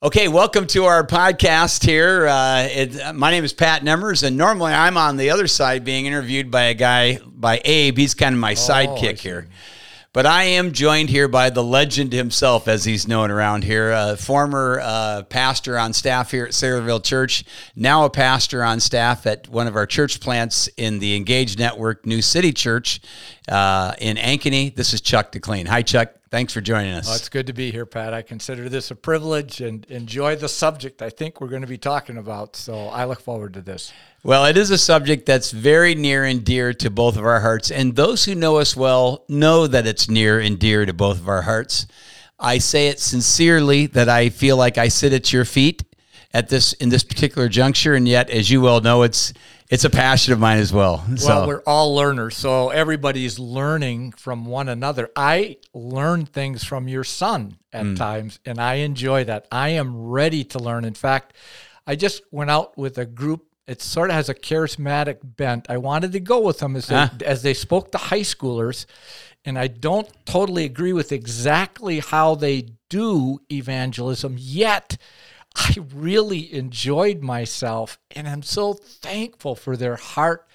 Okay, 0.00 0.28
welcome 0.28 0.68
to 0.68 0.84
our 0.84 1.04
podcast 1.04 1.84
here. 1.84 2.28
Uh, 2.28 2.68
it, 2.70 3.16
my 3.16 3.32
name 3.32 3.42
is 3.42 3.52
Pat 3.52 3.82
Nemmers, 3.82 4.22
and 4.22 4.36
normally 4.36 4.72
I'm 4.72 4.96
on 4.96 5.16
the 5.16 5.30
other 5.30 5.48
side 5.48 5.84
being 5.84 6.06
interviewed 6.06 6.52
by 6.52 6.66
a 6.66 6.74
guy, 6.74 7.18
by 7.26 7.60
Abe. 7.64 7.98
He's 7.98 8.14
kind 8.14 8.32
of 8.32 8.40
my 8.40 8.54
sidekick 8.54 9.18
here. 9.18 9.48
But 10.12 10.24
I 10.24 10.44
am 10.44 10.70
joined 10.70 11.10
here 11.10 11.26
by 11.26 11.50
the 11.50 11.64
legend 11.64 12.12
himself, 12.12 12.68
as 12.68 12.84
he's 12.84 13.08
known 13.08 13.32
around 13.32 13.64
here, 13.64 13.90
a 13.90 14.16
former 14.16 14.78
uh, 14.80 15.24
pastor 15.24 15.76
on 15.76 15.92
staff 15.92 16.30
here 16.30 16.44
at 16.44 16.52
Saylorville 16.52 17.02
Church, 17.02 17.44
now 17.74 18.04
a 18.04 18.10
pastor 18.10 18.62
on 18.62 18.78
staff 18.78 19.26
at 19.26 19.48
one 19.48 19.66
of 19.66 19.74
our 19.74 19.84
church 19.84 20.20
plants 20.20 20.68
in 20.76 21.00
the 21.00 21.16
Engage 21.16 21.58
Network 21.58 22.06
New 22.06 22.22
City 22.22 22.52
Church 22.52 23.00
uh, 23.48 23.94
in 23.98 24.16
Ankeny. 24.16 24.72
This 24.76 24.94
is 24.94 25.00
Chuck 25.00 25.32
DeClean. 25.32 25.66
Hi, 25.66 25.82
Chuck. 25.82 26.14
Thanks 26.30 26.52
for 26.52 26.60
joining 26.60 26.92
us. 26.92 27.06
Well, 27.06 27.16
it's 27.16 27.28
good 27.30 27.46
to 27.46 27.52
be 27.52 27.70
here, 27.70 27.86
Pat. 27.86 28.12
I 28.12 28.20
consider 28.20 28.68
this 28.68 28.90
a 28.90 28.94
privilege 28.94 29.60
and 29.60 29.84
enjoy 29.86 30.36
the 30.36 30.48
subject 30.48 31.00
I 31.00 31.08
think 31.08 31.40
we're 31.40 31.48
going 31.48 31.62
to 31.62 31.68
be 31.68 31.78
talking 31.78 32.18
about. 32.18 32.54
So 32.54 32.88
I 32.88 33.04
look 33.04 33.20
forward 33.20 33.54
to 33.54 33.62
this. 33.62 33.92
Well, 34.22 34.44
it 34.44 34.56
is 34.56 34.70
a 34.70 34.78
subject 34.78 35.24
that's 35.24 35.52
very 35.52 35.94
near 35.94 36.24
and 36.24 36.44
dear 36.44 36.74
to 36.74 36.90
both 36.90 37.16
of 37.16 37.24
our 37.24 37.40
hearts. 37.40 37.70
And 37.70 37.96
those 37.96 38.24
who 38.24 38.34
know 38.34 38.58
us 38.58 38.76
well 38.76 39.24
know 39.28 39.66
that 39.66 39.86
it's 39.86 40.10
near 40.10 40.38
and 40.38 40.58
dear 40.58 40.84
to 40.84 40.92
both 40.92 41.18
of 41.18 41.28
our 41.28 41.42
hearts. 41.42 41.86
I 42.38 42.58
say 42.58 42.88
it 42.88 43.00
sincerely 43.00 43.86
that 43.86 44.08
I 44.08 44.28
feel 44.28 44.56
like 44.56 44.76
I 44.76 44.88
sit 44.88 45.12
at 45.12 45.32
your 45.32 45.44
feet 45.44 45.82
at 46.34 46.50
this 46.50 46.74
in 46.74 46.90
this 46.90 47.04
particular 47.04 47.48
juncture 47.48 47.94
and 47.94 48.06
yet 48.06 48.28
as 48.28 48.50
you 48.50 48.60
well 48.60 48.82
know 48.82 49.02
it's 49.02 49.32
it's 49.70 49.84
a 49.84 49.90
passion 49.90 50.32
of 50.32 50.38
mine 50.38 50.58
as 50.58 50.72
well. 50.72 51.04
So. 51.16 51.28
Well, 51.28 51.46
we're 51.46 51.62
all 51.66 51.94
learners, 51.94 52.36
so 52.36 52.70
everybody's 52.70 53.38
learning 53.38 54.12
from 54.12 54.46
one 54.46 54.68
another. 54.68 55.10
I 55.14 55.58
learn 55.74 56.24
things 56.24 56.64
from 56.64 56.88
your 56.88 57.04
son 57.04 57.58
at 57.72 57.84
mm. 57.84 57.96
times, 57.96 58.40
and 58.46 58.58
I 58.58 58.74
enjoy 58.76 59.24
that. 59.24 59.46
I 59.52 59.70
am 59.70 60.08
ready 60.08 60.44
to 60.44 60.58
learn. 60.58 60.84
In 60.84 60.94
fact, 60.94 61.34
I 61.86 61.96
just 61.96 62.22
went 62.30 62.50
out 62.50 62.78
with 62.78 62.96
a 62.96 63.04
group. 63.04 63.44
It 63.66 63.82
sort 63.82 64.08
of 64.08 64.16
has 64.16 64.30
a 64.30 64.34
charismatic 64.34 65.18
bent. 65.22 65.66
I 65.68 65.76
wanted 65.76 66.12
to 66.12 66.20
go 66.20 66.40
with 66.40 66.60
them 66.60 66.74
as 66.74 66.86
they, 66.86 66.94
huh? 66.94 67.10
as 67.24 67.42
they 67.42 67.52
spoke 67.52 67.92
to 67.92 67.98
high 67.98 68.20
schoolers, 68.20 68.86
and 69.44 69.58
I 69.58 69.66
don't 69.66 70.08
totally 70.24 70.64
agree 70.64 70.94
with 70.94 71.12
exactly 71.12 72.00
how 72.00 72.34
they 72.34 72.68
do 72.88 73.40
evangelism 73.52 74.36
yet 74.38 74.96
I 75.58 75.74
really 75.92 76.54
enjoyed 76.54 77.20
myself, 77.20 77.98
and 78.12 78.28
I'm 78.28 78.42
so 78.42 78.74
thankful 78.74 79.56
for 79.56 79.76
their 79.76 79.96
heart. 79.96 80.46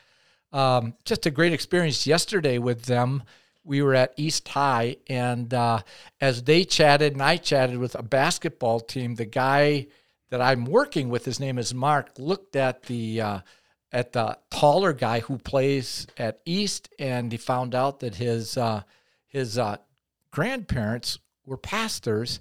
Um, 0.53 0.93
just 1.03 1.25
a 1.25 1.31
great 1.31 1.51
experience 1.51 2.07
yesterday 2.07 2.57
with 2.57 2.83
them. 2.83 3.23
We 3.65 3.81
were 3.81 3.95
at 3.95 4.13
East 4.15 4.47
High, 4.47 4.97
and 5.07 5.53
uh, 5.53 5.81
as 6.21 6.43
they 6.43 6.63
chatted 6.63 7.13
and 7.13 7.21
I 7.21 7.37
chatted 7.37 7.77
with 7.77 7.95
a 7.95 8.03
basketball 8.03 8.79
team, 8.79 9.15
the 9.15 9.25
guy 9.25 9.87
that 10.29 10.41
I'm 10.41 10.65
working 10.65 11.09
with, 11.09 11.25
his 11.25 11.39
name 11.39 11.57
is 11.57 11.73
Mark, 11.73 12.11
looked 12.17 12.55
at 12.55 12.83
the 12.83 13.21
uh, 13.21 13.39
at 13.91 14.13
the 14.13 14.37
taller 14.49 14.93
guy 14.93 15.19
who 15.19 15.37
plays 15.37 16.07
at 16.17 16.39
East, 16.45 16.89
and 16.97 17.31
he 17.31 17.37
found 17.37 17.75
out 17.75 17.99
that 17.99 18.15
his 18.15 18.57
uh, 18.57 18.83
his 19.27 19.57
uh, 19.57 19.77
grandparents 20.31 21.19
were 21.45 21.57
pastors 21.57 22.39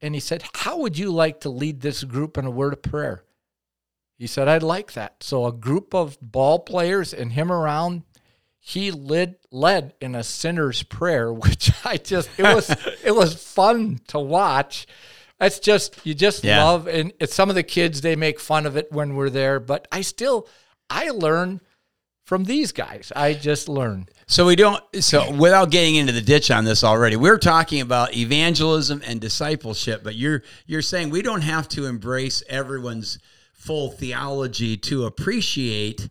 and 0.00 0.14
he 0.14 0.20
said, 0.20 0.44
How 0.54 0.78
would 0.78 0.98
you 0.98 1.10
like 1.10 1.40
to 1.40 1.48
lead 1.48 1.80
this 1.80 2.04
group 2.04 2.38
in 2.38 2.44
a 2.44 2.50
word 2.50 2.72
of 2.72 2.82
prayer? 2.82 3.24
He 4.16 4.26
said, 4.26 4.48
I'd 4.48 4.62
like 4.62 4.92
that. 4.92 5.22
So 5.22 5.46
a 5.46 5.52
group 5.52 5.94
of 5.94 6.18
ball 6.20 6.58
players 6.58 7.14
and 7.14 7.32
him 7.32 7.52
around, 7.52 8.02
he 8.58 8.90
led 8.90 9.36
led 9.52 9.94
in 10.00 10.14
a 10.14 10.24
sinner's 10.24 10.82
prayer, 10.82 11.32
which 11.32 11.70
I 11.84 11.96
just 11.96 12.28
it 12.36 12.42
was 12.42 12.70
it 13.04 13.14
was 13.14 13.34
fun 13.34 14.00
to 14.08 14.18
watch. 14.18 14.86
That's 15.38 15.60
just 15.60 16.04
you 16.04 16.14
just 16.14 16.42
yeah. 16.42 16.64
love 16.64 16.88
and 16.88 17.12
it's 17.20 17.34
some 17.34 17.48
of 17.48 17.54
the 17.54 17.62
kids 17.62 18.00
they 18.00 18.16
make 18.16 18.40
fun 18.40 18.66
of 18.66 18.76
it 18.76 18.90
when 18.90 19.14
we're 19.14 19.30
there, 19.30 19.60
but 19.60 19.86
I 19.92 20.00
still 20.00 20.48
I 20.90 21.10
learn 21.10 21.60
from 22.28 22.44
these 22.44 22.72
guys. 22.72 23.10
I 23.16 23.32
just 23.32 23.70
learned. 23.70 24.10
So 24.26 24.44
we 24.44 24.54
don't. 24.54 24.84
So 25.00 25.32
without 25.32 25.70
getting 25.70 25.94
into 25.94 26.12
the 26.12 26.20
ditch 26.20 26.50
on 26.50 26.66
this 26.66 26.84
already, 26.84 27.16
we're 27.16 27.38
talking 27.38 27.80
about 27.80 28.14
evangelism 28.14 29.00
and 29.06 29.18
discipleship. 29.18 30.04
But 30.04 30.14
you're 30.14 30.42
you're 30.66 30.82
saying 30.82 31.08
we 31.08 31.22
don't 31.22 31.40
have 31.40 31.70
to 31.70 31.86
embrace 31.86 32.42
everyone's 32.46 33.18
full 33.54 33.90
theology 33.90 34.76
to 34.76 35.06
appreciate 35.06 36.10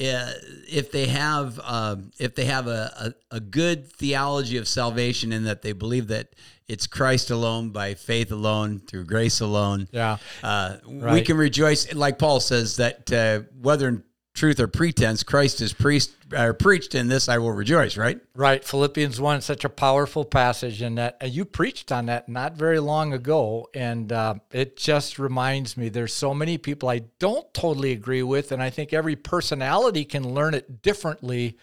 uh, 0.00 0.32
if 0.70 0.90
they 0.90 1.06
have 1.08 1.60
uh, 1.62 1.96
if 2.18 2.34
they 2.34 2.46
have 2.46 2.66
a, 2.66 3.14
a, 3.30 3.36
a, 3.36 3.40
good 3.40 3.92
theology 3.92 4.56
of 4.56 4.66
salvation 4.66 5.32
in 5.34 5.44
that 5.44 5.60
they 5.60 5.72
believe 5.72 6.08
that 6.08 6.28
it's 6.66 6.86
Christ 6.86 7.30
alone 7.30 7.70
by 7.70 7.92
faith 7.92 8.32
alone 8.32 8.78
through 8.78 9.04
grace 9.04 9.40
alone. 9.40 9.86
Yeah, 9.92 10.16
uh, 10.42 10.76
right. 10.86 11.12
we 11.12 11.22
can 11.22 11.36
rejoice, 11.36 11.92
like 11.94 12.18
Paul 12.18 12.40
says 12.40 12.76
that 12.76 13.12
uh, 13.12 13.40
whether 13.60 14.02
truth 14.38 14.60
or 14.60 14.68
pretense, 14.68 15.22
Christ 15.22 15.60
is 15.60 15.72
priest 15.72 16.12
or 16.32 16.54
preached 16.54 16.94
in 16.94 17.08
this 17.08 17.28
I 17.28 17.38
will 17.38 17.52
rejoice, 17.52 17.96
right? 17.96 18.20
Right. 18.34 18.64
Philippians 18.64 19.20
1, 19.20 19.40
such 19.40 19.64
a 19.64 19.68
powerful 19.68 20.24
passage 20.24 20.80
and 20.80 20.96
that 20.98 21.16
and 21.20 21.32
you 21.32 21.44
preached 21.44 21.90
on 21.90 22.06
that 22.06 22.28
not 22.28 22.54
very 22.54 22.78
long 22.78 23.12
ago. 23.12 23.68
And 23.74 24.12
uh, 24.12 24.34
it 24.52 24.76
just 24.76 25.18
reminds 25.18 25.76
me 25.76 25.88
there's 25.88 26.14
so 26.14 26.32
many 26.32 26.56
people 26.56 26.88
I 26.88 27.00
don't 27.18 27.52
totally 27.52 27.92
agree 27.92 28.22
with. 28.22 28.52
And 28.52 28.62
I 28.62 28.70
think 28.70 28.92
every 28.92 29.16
personality 29.16 30.04
can 30.04 30.34
learn 30.34 30.54
it 30.54 30.82
differently. 30.82 31.58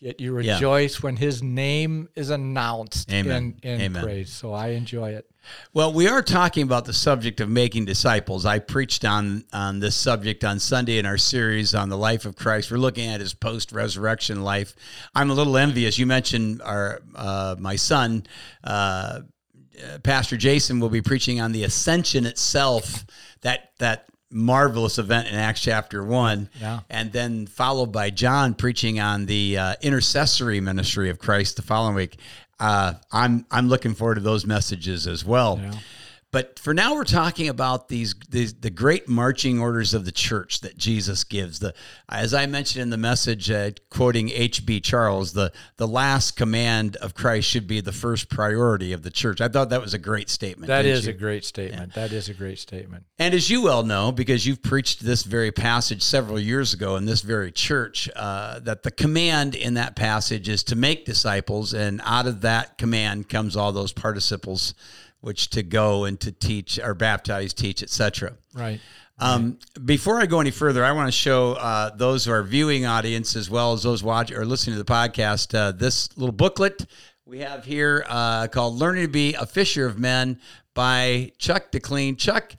Yet 0.00 0.20
you 0.20 0.32
rejoice 0.32 0.98
yeah. 0.98 1.02
when 1.02 1.16
his 1.16 1.42
name 1.42 2.08
is 2.14 2.28
announced 2.30 3.10
Amen. 3.10 3.56
in, 3.62 3.70
in 3.70 3.80
Amen. 3.80 4.02
praise. 4.02 4.30
So 4.30 4.52
I 4.52 4.68
enjoy 4.68 5.12
it. 5.12 5.30
Well, 5.72 5.92
we 5.92 6.06
are 6.08 6.22
talking 6.22 6.64
about 6.64 6.84
the 6.84 6.92
subject 6.92 7.40
of 7.40 7.48
making 7.48 7.86
disciples. 7.86 8.44
I 8.44 8.58
preached 8.58 9.04
on 9.04 9.44
on 9.52 9.80
this 9.80 9.96
subject 9.96 10.44
on 10.44 10.58
Sunday 10.58 10.98
in 10.98 11.06
our 11.06 11.16
series 11.16 11.74
on 11.74 11.88
the 11.88 11.96
life 11.96 12.26
of 12.26 12.36
Christ. 12.36 12.70
We're 12.70 12.78
looking 12.78 13.08
at 13.08 13.20
his 13.20 13.32
post 13.32 13.72
resurrection 13.72 14.42
life. 14.42 14.74
I'm 15.14 15.30
a 15.30 15.34
little 15.34 15.56
envious. 15.56 15.98
You 15.98 16.06
mentioned 16.06 16.60
our 16.62 17.00
uh, 17.14 17.56
my 17.58 17.76
son. 17.76 18.26
Uh, 18.62 19.20
Pastor 20.02 20.36
Jason 20.36 20.80
will 20.80 20.88
be 20.88 21.02
preaching 21.02 21.40
on 21.40 21.52
the 21.52 21.64
ascension 21.64 22.26
itself, 22.26 23.04
that 23.42 23.72
that 23.78 24.06
marvelous 24.30 24.98
event 24.98 25.28
in 25.28 25.34
Acts 25.34 25.60
chapter 25.60 26.04
one, 26.04 26.48
yeah. 26.60 26.80
and 26.90 27.12
then 27.12 27.46
followed 27.46 27.92
by 27.92 28.10
John 28.10 28.54
preaching 28.54 29.00
on 29.00 29.26
the 29.26 29.58
uh, 29.58 29.74
intercessory 29.82 30.60
ministry 30.60 31.10
of 31.10 31.18
Christ 31.18 31.56
the 31.56 31.62
following 31.62 31.94
week 31.94 32.18
uh, 32.58 32.94
I'm 33.12 33.46
I'm 33.50 33.68
looking 33.68 33.94
forward 33.94 34.16
to 34.16 34.20
those 34.20 34.46
messages 34.46 35.06
as 35.06 35.24
well. 35.24 35.60
Yeah. 35.62 35.72
But 36.32 36.58
for 36.58 36.74
now, 36.74 36.94
we're 36.94 37.04
talking 37.04 37.48
about 37.48 37.88
these, 37.88 38.14
these 38.28 38.52
the 38.54 38.68
great 38.68 39.08
marching 39.08 39.60
orders 39.60 39.94
of 39.94 40.04
the 40.04 40.12
church 40.12 40.60
that 40.60 40.76
Jesus 40.76 41.22
gives. 41.24 41.60
The 41.60 41.72
as 42.08 42.34
I 42.34 42.46
mentioned 42.46 42.82
in 42.82 42.90
the 42.90 42.96
message, 42.96 43.50
uh, 43.50 43.70
quoting 43.90 44.30
H.B. 44.30 44.80
Charles, 44.80 45.32
the 45.32 45.52
the 45.76 45.86
last 45.86 46.36
command 46.36 46.96
of 46.96 47.14
Christ 47.14 47.48
should 47.48 47.68
be 47.68 47.80
the 47.80 47.92
first 47.92 48.28
priority 48.28 48.92
of 48.92 49.02
the 49.02 49.10
church. 49.10 49.40
I 49.40 49.48
thought 49.48 49.70
that 49.70 49.80
was 49.80 49.94
a 49.94 49.98
great 49.98 50.28
statement. 50.28 50.66
That 50.66 50.84
is 50.84 51.06
you? 51.06 51.12
a 51.12 51.16
great 51.16 51.44
statement. 51.44 51.92
Yeah. 51.94 52.02
That 52.02 52.12
is 52.12 52.28
a 52.28 52.34
great 52.34 52.58
statement. 52.58 53.04
And 53.18 53.32
as 53.32 53.48
you 53.48 53.62
well 53.62 53.84
know, 53.84 54.10
because 54.10 54.44
you've 54.44 54.62
preached 54.62 55.04
this 55.04 55.22
very 55.22 55.52
passage 55.52 56.02
several 56.02 56.40
years 56.40 56.74
ago 56.74 56.96
in 56.96 57.04
this 57.04 57.22
very 57.22 57.52
church, 57.52 58.10
uh, 58.16 58.58
that 58.60 58.82
the 58.82 58.90
command 58.90 59.54
in 59.54 59.74
that 59.74 59.94
passage 59.94 60.48
is 60.48 60.64
to 60.64 60.76
make 60.76 61.04
disciples, 61.04 61.72
and 61.72 62.00
out 62.04 62.26
of 62.26 62.40
that 62.40 62.78
command 62.78 63.28
comes 63.28 63.56
all 63.56 63.70
those 63.70 63.92
participles 63.92 64.74
which 65.26 65.50
to 65.50 65.60
go 65.64 66.04
and 66.04 66.20
to 66.20 66.30
teach 66.30 66.78
or 66.78 66.94
baptize, 66.94 67.52
teach, 67.52 67.82
etc. 67.82 68.36
Right. 68.54 68.78
Um, 69.18 69.58
before 69.84 70.20
I 70.20 70.26
go 70.26 70.38
any 70.38 70.52
further, 70.52 70.84
I 70.84 70.92
want 70.92 71.08
to 71.08 71.12
show 71.12 71.54
uh, 71.54 71.90
those 71.96 72.24
who 72.24 72.30
are 72.30 72.44
viewing 72.44 72.86
audience 72.86 73.34
as 73.34 73.50
well 73.50 73.72
as 73.72 73.82
those 73.82 74.04
watching 74.04 74.36
or 74.36 74.44
listening 74.44 74.76
to 74.76 74.84
the 74.84 74.88
podcast 74.88 75.52
uh, 75.52 75.72
this 75.72 76.16
little 76.16 76.32
booklet 76.32 76.86
we 77.24 77.40
have 77.40 77.64
here 77.64 78.04
uh, 78.08 78.46
called 78.46 78.76
"Learning 78.76 79.02
to 79.02 79.08
Be 79.08 79.34
a 79.34 79.46
Fisher 79.46 79.84
of 79.84 79.98
Men" 79.98 80.38
by 80.74 81.32
Chuck 81.38 81.72
DeClean. 81.72 82.16
Chuck, 82.16 82.54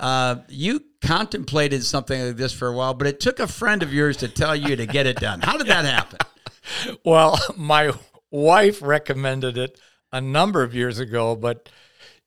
uh, 0.00 0.38
you 0.48 0.82
contemplated 1.00 1.84
something 1.84 2.20
like 2.20 2.36
this 2.36 2.52
for 2.52 2.66
a 2.66 2.72
while, 2.72 2.94
but 2.94 3.06
it 3.06 3.20
took 3.20 3.38
a 3.38 3.46
friend 3.46 3.80
of 3.84 3.94
yours 3.94 4.16
to 4.16 4.28
tell 4.28 4.56
you 4.56 4.74
to 4.74 4.86
get 4.86 5.06
it 5.06 5.18
done. 5.18 5.40
How 5.40 5.56
did 5.56 5.68
that 5.68 5.84
happen? 5.84 6.18
well, 7.04 7.38
my 7.56 7.92
wife 8.32 8.82
recommended 8.82 9.56
it 9.56 9.80
a 10.10 10.20
number 10.20 10.64
of 10.64 10.74
years 10.74 10.98
ago, 10.98 11.36
but 11.36 11.68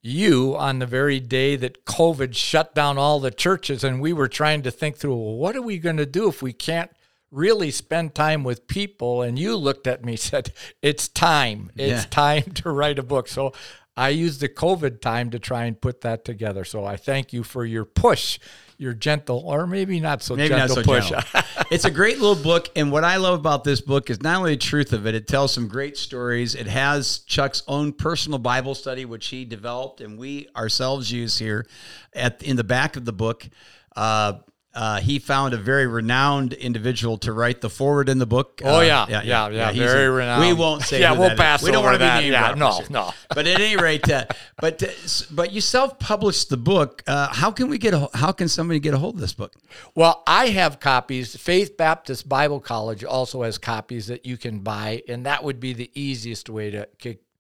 you 0.02 0.56
on 0.58 0.80
the 0.80 0.86
very 0.86 1.20
day 1.20 1.56
that 1.56 1.86
COVID 1.86 2.36
shut 2.36 2.74
down 2.74 2.98
all 2.98 3.20
the 3.20 3.32
churches, 3.32 3.84
and 3.84 4.02
we 4.02 4.14
were 4.14 4.28
trying 4.28 4.64
to 4.64 4.72
think 4.72 4.98
through, 4.98 5.16
well, 5.16 5.36
what 5.36 5.56
are 5.56 5.62
we 5.62 5.78
going 5.78 5.98
to 5.98 6.06
do 6.06 6.28
if 6.28 6.42
we 6.42 6.54
can't 6.54 6.92
really 7.30 7.72
spend 7.72 8.16
time 8.16 8.44
with 8.44 8.68
people? 8.68 9.22
And 9.22 9.38
you 9.38 9.56
looked 9.56 9.88
at 9.88 10.04
me, 10.04 10.16
said, 10.18 10.54
"It's 10.82 11.08
time. 11.08 11.72
It's 11.76 12.04
yeah. 12.04 12.10
time 12.10 12.44
to 12.56 12.72
write 12.72 13.00
a 13.00 13.04
book." 13.04 13.28
So 13.28 13.54
I 13.98 14.10
used 14.10 14.40
the 14.40 14.50
COVID 14.50 15.02
time 15.02 15.32
to 15.32 15.40
try 15.40 15.66
and 15.66 15.80
put 15.80 16.02
that 16.02 16.24
together. 16.24 16.64
So 16.64 16.86
I 16.86 16.96
thank 16.96 17.34
you 17.34 17.44
for 17.44 17.66
your 17.66 17.84
push, 17.84 18.40
your 18.78 18.94
gentle, 18.94 19.44
or 19.46 19.68
maybe 19.68 20.00
not 20.00 20.24
so 20.24 20.36
Maybe 20.36 20.50
gentle 20.50 20.78
not 20.78 20.86
so 20.86 20.92
push. 20.92 21.10
gentle. 21.10 21.42
it's 21.72 21.84
a 21.84 21.92
great 21.92 22.20
little 22.20 22.42
book, 22.42 22.70
and 22.76 22.92
what 22.92 23.04
I 23.04 23.18
love 23.18 23.38
about 23.38 23.64
this 23.64 23.82
book 23.82 24.10
is 24.10 24.22
not 24.22 24.38
only 24.38 24.52
the 24.56 24.62
truth 24.62 24.94
of 24.94 25.06
it; 25.06 25.14
it 25.14 25.28
tells 25.28 25.54
some 25.54 25.68
great 25.68 25.98
stories. 25.98 26.56
It 26.56 26.68
has 26.68 27.20
Chuck's 27.20 27.64
own 27.68 27.92
personal 27.92 28.40
Bible 28.40 28.76
study, 28.76 29.04
which 29.06 29.28
he 29.28 29.44
developed, 29.46 30.00
and 30.00 30.18
we 30.18 30.48
ourselves 30.56 31.12
use 31.12 31.38
here 31.38 31.66
at 32.14 32.42
in 32.42 32.56
the 32.56 32.64
back 32.64 32.96
of 32.96 33.04
the 33.06 33.14
book. 33.14 33.48
Uh, 33.96 34.34
uh, 34.74 35.00
he 35.02 35.20
found 35.20 35.54
a 35.54 35.58
very 35.58 35.86
renowned 35.86 36.54
individual 36.54 37.18
to 37.18 37.34
write 37.34 37.60
the 37.62 37.70
foreword 37.70 38.08
in 38.08 38.20
the 38.20 38.26
book. 38.26 38.62
Oh 38.64 38.78
Uh, 38.78 38.82
yeah, 38.82 39.06
yeah, 39.10 39.50
yeah, 39.50 39.72
he's 39.72 39.82
very 39.84 40.06
a- 40.06 40.12
renowned. 40.12 40.46
We 40.46 40.54
won't 40.54 40.84
say. 40.84 41.00
Yeah, 41.02 41.12
we'll 41.12 41.24
that 41.30 41.34
is. 41.34 41.40
pass 41.40 41.64
We 41.64 41.72
don't 41.72 41.80
over 41.80 41.90
want 41.90 42.02
to 42.02 42.06
be 42.08 42.22
named. 42.30 42.34
Yeah, 42.34 42.54
no, 42.56 42.80
no. 42.90 43.12
But 43.36 43.48
at 43.48 43.60
any 43.60 43.76
rate, 43.76 44.10
uh, 44.10 44.26
but 44.60 44.82
uh, 44.82 44.88
but 45.32 45.52
you 45.52 45.60
self-published 45.62 46.50
the 46.50 46.58
book. 46.58 47.04
Uh, 47.08 47.28
how 47.34 47.52
can 47.52 47.70
we 47.70 47.78
get? 47.78 47.94
A, 47.94 48.10
how 48.14 48.32
can 48.32 48.48
somebody 48.48 48.80
get 48.80 48.94
a 48.94 48.98
hold 48.98 49.16
of 49.16 49.22
this 49.22 49.34
book? 49.34 49.54
Well, 49.96 50.24
I 50.26 50.48
have 50.50 50.80
copies. 50.80 51.36
Faith 51.36 51.76
Baptist 51.78 52.30
Bible 52.30 52.60
College 52.60 53.04
also 53.04 53.44
has 53.44 53.58
copies 53.58 54.08
that 54.08 54.26
you 54.26 54.38
can 54.38 54.60
buy, 54.60 55.04
and 55.10 55.26
that 55.26 55.44
would 55.44 55.60
be 55.60 55.74
the 55.74 55.92
easiest 55.94 56.50
way 56.50 56.72
to 56.72 56.88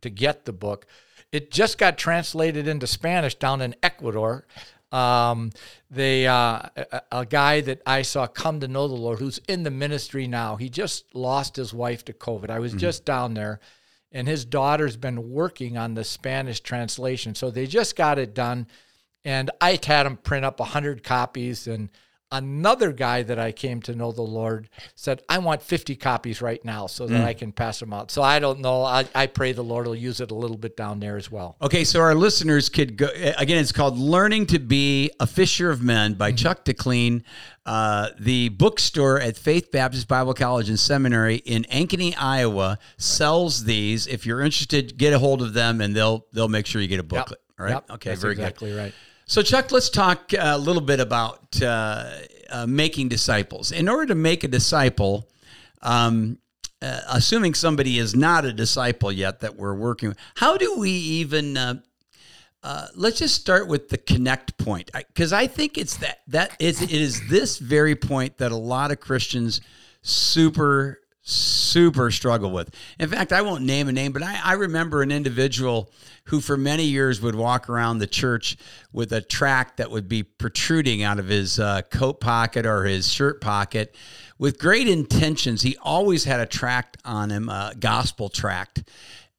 to 0.01 0.09
get 0.09 0.45
the 0.45 0.53
book. 0.53 0.85
It 1.31 1.49
just 1.51 1.77
got 1.77 1.97
translated 1.97 2.67
into 2.67 2.87
Spanish 2.87 3.35
down 3.35 3.61
in 3.61 3.73
Ecuador. 3.81 4.45
Um, 4.91 5.51
they 5.89 6.27
uh, 6.27 6.63
a, 6.75 7.01
a 7.11 7.25
guy 7.25 7.61
that 7.61 7.81
I 7.85 8.01
saw 8.01 8.27
come 8.27 8.59
to 8.59 8.67
know 8.67 8.87
the 8.87 8.95
Lord, 8.95 9.19
who's 9.19 9.39
in 9.47 9.63
the 9.63 9.71
ministry 9.71 10.27
now. 10.27 10.57
He 10.57 10.69
just 10.69 11.15
lost 11.15 11.55
his 11.55 11.73
wife 11.73 12.03
to 12.05 12.13
COVID. 12.13 12.49
I 12.49 12.59
was 12.59 12.73
just 12.73 13.05
down 13.05 13.33
there, 13.33 13.59
and 14.11 14.27
his 14.27 14.43
daughter's 14.43 14.97
been 14.97 15.31
working 15.31 15.77
on 15.77 15.93
the 15.93 16.03
Spanish 16.03 16.59
translation. 16.59 17.35
So 17.35 17.49
they 17.51 17.67
just 17.67 17.95
got 17.95 18.19
it 18.19 18.33
done, 18.33 18.67
and 19.23 19.49
I 19.61 19.79
had 19.83 20.05
him 20.05 20.17
print 20.17 20.43
up 20.43 20.59
a 20.59 20.65
hundred 20.65 21.03
copies. 21.03 21.67
And 21.67 21.89
another 22.31 22.91
guy 22.91 23.23
that 23.23 23.39
I 23.39 23.51
came 23.51 23.81
to 23.83 23.95
know 23.95 24.11
the 24.11 24.21
Lord 24.21 24.69
said, 24.95 25.21
"I 25.27 25.37
want 25.39 25.61
fifty 25.61 25.95
copies 25.95 26.41
right 26.41 26.63
now, 26.63 26.87
so 26.87 27.07
that 27.07 27.21
mm. 27.21 27.25
I 27.25 27.33
can 27.33 27.51
pass 27.51 27.79
them 27.79 27.93
out." 27.93 28.11
So 28.11 28.21
I 28.21 28.39
don't 28.39 28.59
know. 28.59 28.83
I, 28.83 29.07
I 29.13 29.27
pray 29.27 29.51
the 29.51 29.63
Lord 29.63 29.87
will 29.87 29.95
use 29.95 30.21
it 30.21 30.31
a 30.31 30.35
little 30.35 30.57
bit 30.57 30.77
down 30.77 30.99
there 30.99 31.17
as 31.17 31.31
well. 31.31 31.57
Okay, 31.61 31.83
so 31.83 31.99
our 31.99 32.15
listeners 32.15 32.69
could 32.69 32.97
go 32.97 33.07
eh, 33.07 33.33
again. 33.37 33.57
It's 33.57 33.71
called 33.71 33.97
"Learning 33.97 34.45
to 34.47 34.59
Be 34.59 35.11
a 35.19 35.27
Fisher 35.27 35.69
of 35.69 35.81
Men" 35.81 36.13
by 36.13 36.29
mm-hmm. 36.29 36.37
Chuck 36.37 36.65
DeClean. 36.65 37.23
Uh, 37.65 38.09
the 38.19 38.49
bookstore 38.49 39.19
at 39.19 39.37
Faith 39.37 39.71
Baptist 39.71 40.07
Bible 40.07 40.33
College 40.33 40.69
and 40.69 40.79
Seminary 40.79 41.35
in 41.37 41.63
Ankeny, 41.65 42.15
Iowa, 42.17 42.79
sells 42.97 43.65
these. 43.65 44.07
If 44.07 44.25
you're 44.25 44.41
interested, 44.41 44.97
get 44.97 45.13
a 45.13 45.19
hold 45.19 45.41
of 45.41 45.53
them, 45.53 45.81
and 45.81 45.95
they'll 45.95 46.25
they'll 46.33 46.49
make 46.49 46.65
sure 46.65 46.81
you 46.81 46.87
get 46.87 46.99
a 46.99 47.03
booklet. 47.03 47.39
All 47.59 47.65
right. 47.65 47.73
Yep, 47.73 47.91
okay. 47.91 48.09
that's 48.09 48.21
very 48.21 48.33
good. 48.33 48.41
exactly 48.41 48.73
right. 48.73 48.93
So, 49.31 49.41
Chuck, 49.41 49.71
let's 49.71 49.89
talk 49.89 50.33
a 50.37 50.57
little 50.57 50.81
bit 50.81 50.99
about 50.99 51.61
uh, 51.61 52.17
uh, 52.49 52.65
making 52.67 53.07
disciples. 53.07 53.71
In 53.71 53.87
order 53.87 54.07
to 54.07 54.15
make 54.15 54.43
a 54.43 54.49
disciple, 54.49 55.29
um, 55.81 56.37
uh, 56.81 56.99
assuming 57.07 57.53
somebody 57.53 57.97
is 57.97 58.13
not 58.13 58.43
a 58.43 58.51
disciple 58.51 59.09
yet 59.09 59.39
that 59.39 59.55
we're 59.55 59.73
working 59.73 60.09
with, 60.09 60.17
how 60.35 60.57
do 60.57 60.77
we 60.77 60.91
even? 60.91 61.55
Uh, 61.55 61.75
uh, 62.61 62.87
let's 62.93 63.19
just 63.19 63.35
start 63.35 63.69
with 63.69 63.87
the 63.87 63.97
connect 63.97 64.57
point, 64.57 64.91
because 64.93 65.31
I, 65.31 65.43
I 65.43 65.47
think 65.47 65.77
it's 65.77 65.95
that 65.99 66.19
that 66.27 66.57
is 66.59 66.81
it 66.81 66.91
is 66.91 67.25
this 67.29 67.57
very 67.57 67.95
point 67.95 68.37
that 68.39 68.51
a 68.51 68.57
lot 68.57 68.91
of 68.91 68.99
Christians 68.99 69.61
super 70.01 70.99
super 71.21 72.11
struggle 72.11 72.51
with. 72.51 72.75
In 72.99 73.07
fact, 73.07 73.31
I 73.31 73.43
won't 73.43 73.63
name 73.63 73.87
a 73.87 73.93
name, 73.93 74.11
but 74.11 74.23
I, 74.23 74.41
I 74.43 74.53
remember 74.55 75.01
an 75.01 75.11
individual 75.11 75.89
who 76.25 76.39
for 76.39 76.57
many 76.57 76.83
years 76.83 77.21
would 77.21 77.35
walk 77.35 77.69
around 77.69 77.99
the 77.99 78.07
church 78.07 78.57
with 78.93 79.11
a 79.11 79.21
tract 79.21 79.77
that 79.77 79.91
would 79.91 80.07
be 80.07 80.23
protruding 80.23 81.03
out 81.03 81.19
of 81.19 81.27
his 81.27 81.59
uh, 81.59 81.81
coat 81.89 82.19
pocket 82.19 82.65
or 82.65 82.85
his 82.85 83.11
shirt 83.11 83.41
pocket 83.41 83.95
with 84.37 84.59
great 84.59 84.87
intentions. 84.87 85.61
He 85.61 85.77
always 85.81 86.23
had 86.23 86.39
a 86.39 86.45
tract 86.45 86.97
on 87.05 87.29
him, 87.29 87.49
a 87.49 87.73
gospel 87.79 88.29
tract. 88.29 88.83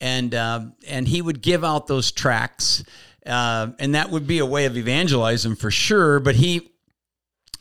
And, 0.00 0.34
um, 0.34 0.74
and 0.88 1.06
he 1.06 1.22
would 1.22 1.42
give 1.42 1.64
out 1.64 1.86
those 1.86 2.10
tracts, 2.10 2.82
uh, 3.24 3.68
and 3.78 3.94
that 3.94 4.10
would 4.10 4.26
be 4.26 4.40
a 4.40 4.46
way 4.46 4.64
of 4.64 4.76
evangelizing 4.76 5.54
for 5.54 5.70
sure. 5.70 6.18
But 6.18 6.34
he 6.34 6.72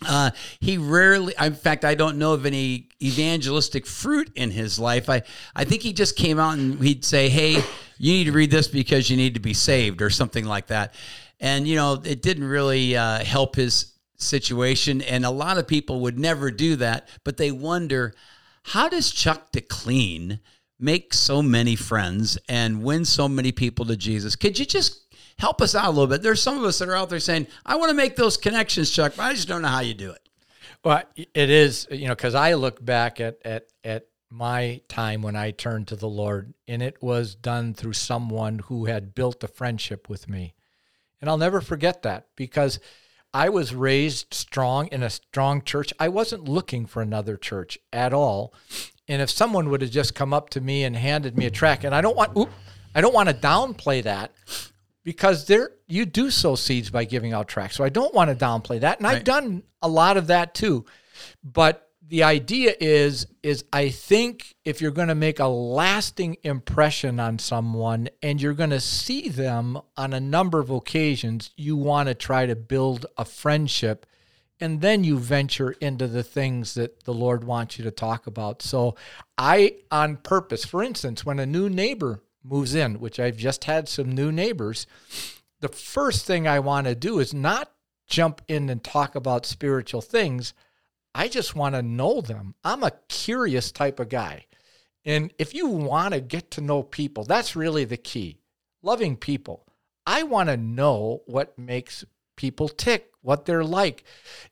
uh, 0.03 0.31
he 0.59 0.77
rarely, 0.77 1.33
in 1.39 1.53
fact, 1.53 1.85
I 1.85 1.95
don't 1.95 2.17
know 2.17 2.33
of 2.33 2.45
any 2.45 2.89
evangelistic 3.01 3.85
fruit 3.85 4.31
in 4.35 4.51
his 4.51 4.79
life. 4.79 5.09
I, 5.09 5.21
I 5.55 5.63
think 5.63 5.83
he 5.83 5.93
just 5.93 6.15
came 6.15 6.39
out 6.39 6.57
and 6.57 6.81
he'd 6.81 7.05
say, 7.05 7.29
Hey, 7.29 7.61
you 8.01 8.13
need 8.13 8.23
to 8.23 8.31
read 8.31 8.49
this 8.49 8.67
because 8.67 9.09
you 9.09 9.17
need 9.17 9.35
to 9.35 9.39
be 9.39 9.53
saved 9.53 10.01
or 10.01 10.09
something 10.09 10.45
like 10.45 10.67
that. 10.67 10.95
And, 11.39 11.67
you 11.67 11.75
know, 11.75 12.01
it 12.03 12.21
didn't 12.21 12.45
really 12.45 12.97
uh, 12.97 13.23
help 13.23 13.55
his 13.55 13.93
situation. 14.15 15.01
And 15.01 15.25
a 15.25 15.29
lot 15.29 15.57
of 15.57 15.67
people 15.67 15.99
would 16.01 16.17
never 16.17 16.49
do 16.49 16.75
that, 16.77 17.07
but 17.23 17.37
they 17.37 17.51
wonder, 17.51 18.15
how 18.63 18.89
does 18.89 19.11
Chuck 19.11 19.51
DeClean 19.51 20.39
make 20.79 21.13
so 21.13 21.43
many 21.43 21.75
friends 21.75 22.39
and 22.49 22.83
win 22.83 23.05
so 23.05 23.27
many 23.27 23.51
people 23.51 23.85
to 23.85 23.95
Jesus? 23.95 24.35
Could 24.35 24.57
you 24.57 24.65
just 24.65 25.01
help 25.37 25.61
us 25.61 25.73
out 25.73 25.87
a 25.87 25.89
little 25.89 26.07
bit. 26.07 26.21
There's 26.21 26.41
some 26.41 26.57
of 26.57 26.63
us 26.63 26.77
that 26.79 26.87
are 26.87 26.95
out 26.95 27.09
there 27.09 27.19
saying, 27.19 27.47
I 27.65 27.75
want 27.75 27.89
to 27.89 27.95
make 27.95 28.15
those 28.15 28.37
connections, 28.37 28.91
Chuck, 28.91 29.13
but 29.17 29.23
I 29.23 29.33
just 29.33 29.47
don't 29.47 29.63
know 29.63 29.69
how 29.69 29.79
you 29.79 29.95
do 29.95 30.11
it. 30.11 30.29
Well, 30.83 31.01
it 31.15 31.49
is, 31.49 31.87
you 31.89 32.07
know, 32.07 32.15
because 32.15 32.35
I 32.35 32.53
look 32.53 32.83
back 32.83 33.19
at, 33.19 33.37
at, 33.43 33.67
at 33.83 34.05
my 34.31 34.81
time 34.87 35.21
when 35.21 35.35
I 35.35 35.51
turned 35.51 35.87
to 35.89 35.95
the 35.95 36.07
Lord, 36.07 36.53
and 36.67 36.81
it 36.81 37.03
was 37.03 37.35
done 37.35 37.73
through 37.73 37.93
someone 37.93 38.59
who 38.59 38.85
had 38.85 39.13
built 39.13 39.43
a 39.43 39.47
friendship 39.47 40.09
with 40.09 40.29
me. 40.29 40.53
And 41.19 41.29
I'll 41.29 41.37
never 41.37 41.61
forget 41.61 42.01
that 42.03 42.27
because 42.35 42.79
I 43.33 43.49
was 43.49 43.75
raised 43.75 44.33
strong 44.33 44.87
in 44.87 45.03
a 45.03 45.09
strong 45.09 45.61
church. 45.61 45.93
I 45.99 46.07
wasn't 46.07 46.47
looking 46.47 46.85
for 46.85 47.01
another 47.01 47.37
church 47.37 47.77
at 47.93 48.13
all. 48.13 48.53
And 49.07 49.21
if 49.21 49.29
someone 49.29 49.69
would 49.69 49.81
have 49.81 49.91
just 49.91 50.15
come 50.15 50.33
up 50.33 50.49
to 50.51 50.61
me 50.61 50.83
and 50.83 50.95
handed 50.95 51.37
me 51.37 51.45
a 51.45 51.51
track, 51.51 51.83
and 51.83 51.93
I 51.93 52.01
don't 52.01 52.15
want, 52.15 52.37
oop, 52.37 52.49
I 52.95 53.01
don't 53.01 53.13
want 53.13 53.29
to 53.29 53.35
downplay 53.35 54.03
that, 54.03 54.31
because 55.03 55.45
there 55.45 55.71
you 55.87 56.05
do 56.05 56.31
sow 56.31 56.55
seeds 56.55 56.89
by 56.89 57.03
giving 57.03 57.33
out 57.33 57.47
tracks. 57.47 57.75
So 57.75 57.83
I 57.83 57.89
don't 57.89 58.13
want 58.13 58.29
to 58.29 58.45
downplay 58.45 58.79
that. 58.79 58.99
And 58.99 59.07
I've 59.07 59.23
done 59.23 59.63
a 59.81 59.89
lot 59.89 60.15
of 60.15 60.27
that 60.27 60.53
too. 60.53 60.85
But 61.43 61.89
the 62.11 62.23
idea 62.23 62.75
is 62.81 63.25
is 63.41 63.63
I 63.71 63.87
think 63.87 64.53
if 64.65 64.81
you're 64.81 64.91
going 64.91 65.07
to 65.07 65.15
make 65.15 65.39
a 65.39 65.47
lasting 65.47 66.35
impression 66.43 67.21
on 67.21 67.39
someone 67.39 68.09
and 68.21 68.41
you're 68.41 68.53
going 68.53 68.71
to 68.71 68.81
see 68.81 69.29
them 69.29 69.79
on 69.95 70.11
a 70.11 70.19
number 70.19 70.59
of 70.59 70.69
occasions, 70.69 71.51
you 71.55 71.77
want 71.77 72.09
to 72.09 72.13
try 72.13 72.45
to 72.45 72.55
build 72.55 73.05
a 73.17 73.23
friendship 73.23 74.05
and 74.59 74.81
then 74.81 75.05
you 75.05 75.17
venture 75.17 75.71
into 75.79 76.05
the 76.05 76.21
things 76.21 76.73
that 76.73 77.05
the 77.05 77.13
Lord 77.13 77.45
wants 77.45 77.77
you 77.77 77.85
to 77.85 77.91
talk 77.91 78.27
about. 78.27 78.61
So 78.61 78.97
I 79.37 79.77
on 79.89 80.17
purpose, 80.17 80.65
for 80.65 80.83
instance, 80.83 81.25
when 81.25 81.39
a 81.39 81.45
new 81.45 81.69
neighbor 81.69 82.21
moves 82.43 82.75
in, 82.75 82.99
which 82.99 83.21
I've 83.21 83.37
just 83.37 83.63
had 83.63 83.87
some 83.87 84.11
new 84.11 84.33
neighbors, 84.33 84.85
the 85.61 85.69
first 85.69 86.25
thing 86.25 86.45
I 86.45 86.59
want 86.59 86.87
to 86.87 86.93
do 86.93 87.19
is 87.19 87.33
not 87.33 87.71
jump 88.05 88.41
in 88.49 88.69
and 88.69 88.83
talk 88.83 89.15
about 89.15 89.45
spiritual 89.45 90.01
things. 90.01 90.53
I 91.13 91.27
just 91.27 91.55
want 91.55 91.75
to 91.75 91.81
know 91.81 92.21
them. 92.21 92.55
I'm 92.63 92.83
a 92.83 92.93
curious 93.09 93.71
type 93.71 93.99
of 93.99 94.09
guy. 94.09 94.45
And 95.03 95.33
if 95.39 95.53
you 95.53 95.67
want 95.67 96.13
to 96.13 96.21
get 96.21 96.51
to 96.51 96.61
know 96.61 96.83
people, 96.83 97.23
that's 97.23 97.55
really 97.55 97.85
the 97.85 97.97
key. 97.97 98.37
Loving 98.81 99.17
people. 99.17 99.65
I 100.05 100.23
want 100.23 100.49
to 100.49 100.57
know 100.57 101.21
what 101.25 101.57
makes 101.57 102.05
people 102.35 102.69
tick, 102.69 103.11
what 103.21 103.45
they're 103.45 103.63
like. 103.63 104.03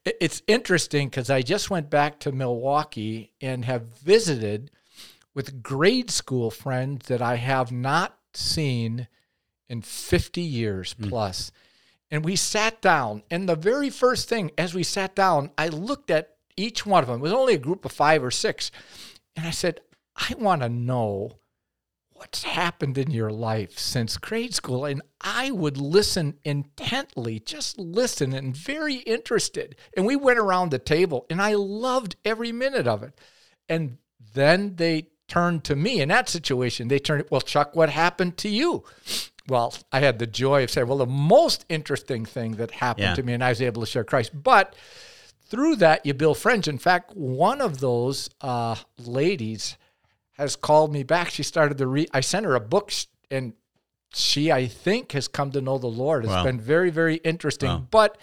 It's 0.06 0.44
interesting 0.48 1.10
because 1.10 1.30
I 1.30 1.42
just 1.42 1.70
went 1.70 1.90
back 1.90 2.20
to 2.20 2.32
Milwaukee 2.32 3.34
and 3.42 3.66
have 3.66 3.84
visited 4.00 4.72
with 5.34 5.64
grade 5.64 6.12
school 6.12 6.52
friends 6.52 7.08
that 7.08 7.22
I 7.22 7.36
have 7.36 7.72
not 7.72 8.18
seen 8.34 9.08
in 9.68 9.82
50 9.82 10.42
years 10.42 10.94
hmm. 10.94 11.10
plus. 11.10 11.52
And 12.12 12.26
we 12.26 12.36
sat 12.36 12.82
down, 12.82 13.22
and 13.30 13.48
the 13.48 13.56
very 13.56 13.92
first 13.92 14.28
thing 14.28 14.52
as 14.58 14.74
we 14.74 14.82
sat 14.82 15.16
down, 15.16 15.52
I 15.58 15.68
looked 15.68 16.10
at 16.10 16.36
each 16.60 16.86
one 16.86 17.04
of 17.04 17.08
them. 17.08 17.20
It 17.20 17.24
was 17.24 17.34
only 17.34 17.54
a 17.56 17.60
group 17.60 17.86
of 17.86 17.92
five 17.92 18.24
or 18.24 18.32
six. 18.32 18.70
And 19.36 19.48
I 19.48 19.52
said, 19.52 19.82
I 20.16 20.34
want 20.38 20.62
to 20.62 20.70
know 20.70 21.40
what's 22.12 22.44
happened 22.44 22.98
in 22.98 23.12
your 23.12 23.32
life 23.32 23.80
since 23.80 24.18
grade 24.18 24.54
school. 24.54 24.84
And 24.86 25.02
I 25.22 25.52
would 25.52 25.78
listen 25.78 26.38
intently, 26.44 27.40
just 27.40 27.80
listen 27.80 28.34
and 28.34 28.56
very 28.56 28.96
interested. 28.96 29.78
And 29.96 30.06
we 30.06 30.18
went 30.18 30.38
around 30.40 30.72
the 30.72 30.80
table, 30.80 31.26
and 31.30 31.42
I 31.42 31.54
loved 31.54 32.18
every 32.26 32.52
minute 32.52 32.88
of 32.88 33.04
it. 33.04 33.18
And 33.70 33.98
then 34.34 34.76
they 34.76 35.08
turned 35.30 35.64
to 35.66 35.76
me 35.78 36.02
in 36.02 36.10
that 36.10 36.28
situation. 36.28 36.90
They 36.90 37.00
turned, 37.00 37.26
Well, 37.30 37.42
Chuck, 37.42 37.76
what 37.76 37.90
happened 37.90 38.36
to 38.38 38.50
you? 38.50 38.84
Well, 39.48 39.74
I 39.92 40.00
had 40.02 40.20
the 40.20 40.28
joy 40.28 40.64
of 40.64 40.72
saying, 40.72 40.88
Well, 40.88 40.98
the 40.98 41.06
most 41.06 41.66
interesting 41.70 42.26
thing 42.26 42.54
that 42.54 42.72
happened 42.72 43.04
Yeah. 43.06 43.16
to 43.16 43.24
me, 43.24 43.34
and 43.34 43.44
I 43.44 43.50
was 43.50 43.62
able 43.62 43.82
to 43.82 43.86
share 43.86 44.04
Christ. 44.04 44.32
But 44.44 44.76
through 45.50 45.78
that, 45.78 46.06
you 46.06 46.14
build 46.14 46.38
friends. 46.38 46.68
In 46.68 46.78
fact, 46.78 47.16
one 47.16 47.62
of 47.62 47.80
those 47.80 48.30
uh, 48.42 48.76
ladies 48.98 49.78
has 50.38 50.56
called 50.56 50.94
me 50.94 51.04
back. 51.04 51.30
She 51.30 51.44
started 51.44 51.78
to 51.80 51.88
read. 51.88 52.10
I 52.14 52.22
sent 52.22 52.46
her 52.46 52.56
a 52.56 52.60
book, 52.62 52.92
and 53.30 53.54
she, 54.14 54.52
I 54.52 54.68
think, 54.68 55.12
has 55.14 55.28
come 55.28 55.52
to 55.52 55.62
know 55.62 55.78
the 55.78 55.88
Lord. 55.88 56.24
It's 56.26 56.34
Wow. 56.34 56.44
been 56.44 56.60
very, 56.60 56.90
very 56.90 57.16
interesting. 57.18 57.70
Wow. 57.70 57.88
But 57.92 58.18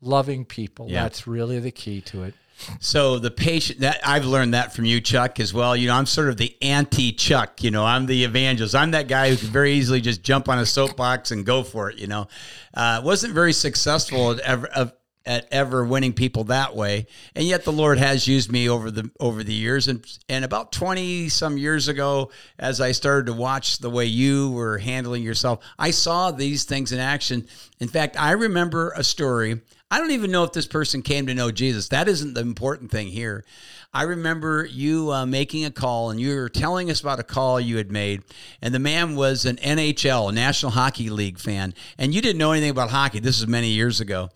loving 0.00 0.44
people, 0.44 0.88
Yeah. 0.88 1.02
that's 1.02 1.26
really 1.26 1.58
the 1.60 1.70
key 1.70 2.00
to 2.02 2.24
it. 2.24 2.34
So 2.80 3.20
the 3.20 3.30
patient 3.30 3.80
that 3.80 4.00
I've 4.04 4.24
learned 4.24 4.52
that 4.54 4.74
from 4.74 4.84
you, 4.84 5.00
Chuck, 5.00 5.38
as 5.38 5.54
well. 5.54 5.76
You 5.76 5.86
know, 5.86 5.94
I'm 5.94 6.06
sort 6.06 6.28
of 6.28 6.38
the 6.38 6.56
anti-Chuck. 6.60 7.62
You 7.62 7.70
know, 7.70 7.84
I'm 7.86 8.06
the 8.06 8.24
evangelist. 8.24 8.74
I'm 8.74 8.90
that 8.90 9.06
guy 9.06 9.30
who 9.30 9.36
can 9.36 9.46
very 9.48 9.74
easily 9.74 10.00
just 10.00 10.24
jump 10.24 10.48
on 10.48 10.58
a 10.58 10.66
soapbox 10.66 11.30
and 11.30 11.46
go 11.46 11.62
for 11.62 11.88
it. 11.90 11.98
You 11.98 12.08
know, 12.08 12.26
uh, 12.74 13.00
wasn't 13.04 13.32
very 13.32 13.52
successful 13.52 14.32
at 14.32 14.40
ever 14.40 14.66
of, 14.68 14.92
at 15.28 15.46
ever 15.52 15.84
winning 15.84 16.14
people 16.14 16.44
that 16.44 16.74
way, 16.74 17.06
and 17.34 17.44
yet 17.44 17.62
the 17.64 17.70
Lord 17.70 17.98
has 17.98 18.26
used 18.26 18.50
me 18.50 18.66
over 18.68 18.90
the 18.90 19.10
over 19.20 19.44
the 19.44 19.52
years. 19.52 19.86
And 19.86 20.04
and 20.28 20.42
about 20.42 20.72
twenty 20.72 21.28
some 21.28 21.58
years 21.58 21.86
ago, 21.86 22.30
as 22.58 22.80
I 22.80 22.92
started 22.92 23.26
to 23.26 23.34
watch 23.34 23.78
the 23.78 23.90
way 23.90 24.06
you 24.06 24.50
were 24.50 24.78
handling 24.78 25.22
yourself, 25.22 25.62
I 25.78 25.90
saw 25.90 26.30
these 26.30 26.64
things 26.64 26.92
in 26.92 26.98
action. 26.98 27.46
In 27.78 27.88
fact, 27.88 28.18
I 28.18 28.32
remember 28.32 28.92
a 28.96 29.04
story. 29.04 29.60
I 29.90 29.98
don't 29.98 30.10
even 30.12 30.30
know 30.30 30.44
if 30.44 30.52
this 30.52 30.66
person 30.66 31.02
came 31.02 31.26
to 31.26 31.34
know 31.34 31.50
Jesus. 31.50 31.88
That 31.88 32.08
isn't 32.08 32.34
the 32.34 32.40
important 32.40 32.90
thing 32.90 33.08
here. 33.08 33.44
I 33.92 34.02
remember 34.02 34.66
you 34.66 35.12
uh, 35.12 35.24
making 35.24 35.64
a 35.64 35.70
call 35.70 36.10
and 36.10 36.20
you 36.20 36.36
were 36.36 36.48
telling 36.48 36.90
us 36.90 37.00
about 37.00 37.20
a 37.20 37.24
call 37.24 37.58
you 37.58 37.78
had 37.78 37.90
made, 37.90 38.22
and 38.60 38.74
the 38.74 38.78
man 38.78 39.16
was 39.16 39.46
an 39.46 39.56
NHL, 39.56 40.28
a 40.28 40.32
National 40.32 40.72
Hockey 40.72 41.08
League 41.08 41.38
fan, 41.38 41.74
and 41.96 42.14
you 42.14 42.20
didn't 42.20 42.38
know 42.38 42.52
anything 42.52 42.70
about 42.70 42.90
hockey. 42.90 43.20
This 43.20 43.40
was 43.40 43.48
many 43.48 43.68
years 43.68 44.00
ago. 44.00 44.28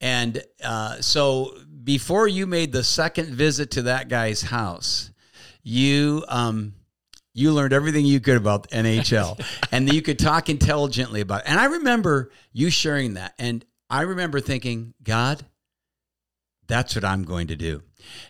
And 0.00 0.42
uh, 0.64 1.00
so 1.00 1.54
before 1.82 2.28
you 2.28 2.46
made 2.46 2.72
the 2.72 2.84
second 2.84 3.34
visit 3.34 3.72
to 3.72 3.82
that 3.82 4.08
guy's 4.08 4.42
house, 4.42 5.10
you. 5.62 6.24
Um, 6.28 6.74
you 7.32 7.52
learned 7.52 7.72
everything 7.72 8.04
you 8.04 8.18
could 8.18 8.36
about 8.36 8.68
the 8.68 8.76
NHL 8.76 9.40
and 9.72 9.90
you 9.92 10.02
could 10.02 10.18
talk 10.18 10.48
intelligently 10.48 11.20
about 11.20 11.42
it. 11.42 11.48
And 11.48 11.60
I 11.60 11.66
remember 11.66 12.32
you 12.52 12.70
sharing 12.70 13.14
that. 13.14 13.34
And 13.38 13.64
I 13.88 14.02
remember 14.02 14.40
thinking, 14.40 14.94
God, 15.02 15.44
that's 16.66 16.94
what 16.96 17.04
I'm 17.04 17.22
going 17.22 17.46
to 17.46 17.56
do. 17.56 17.82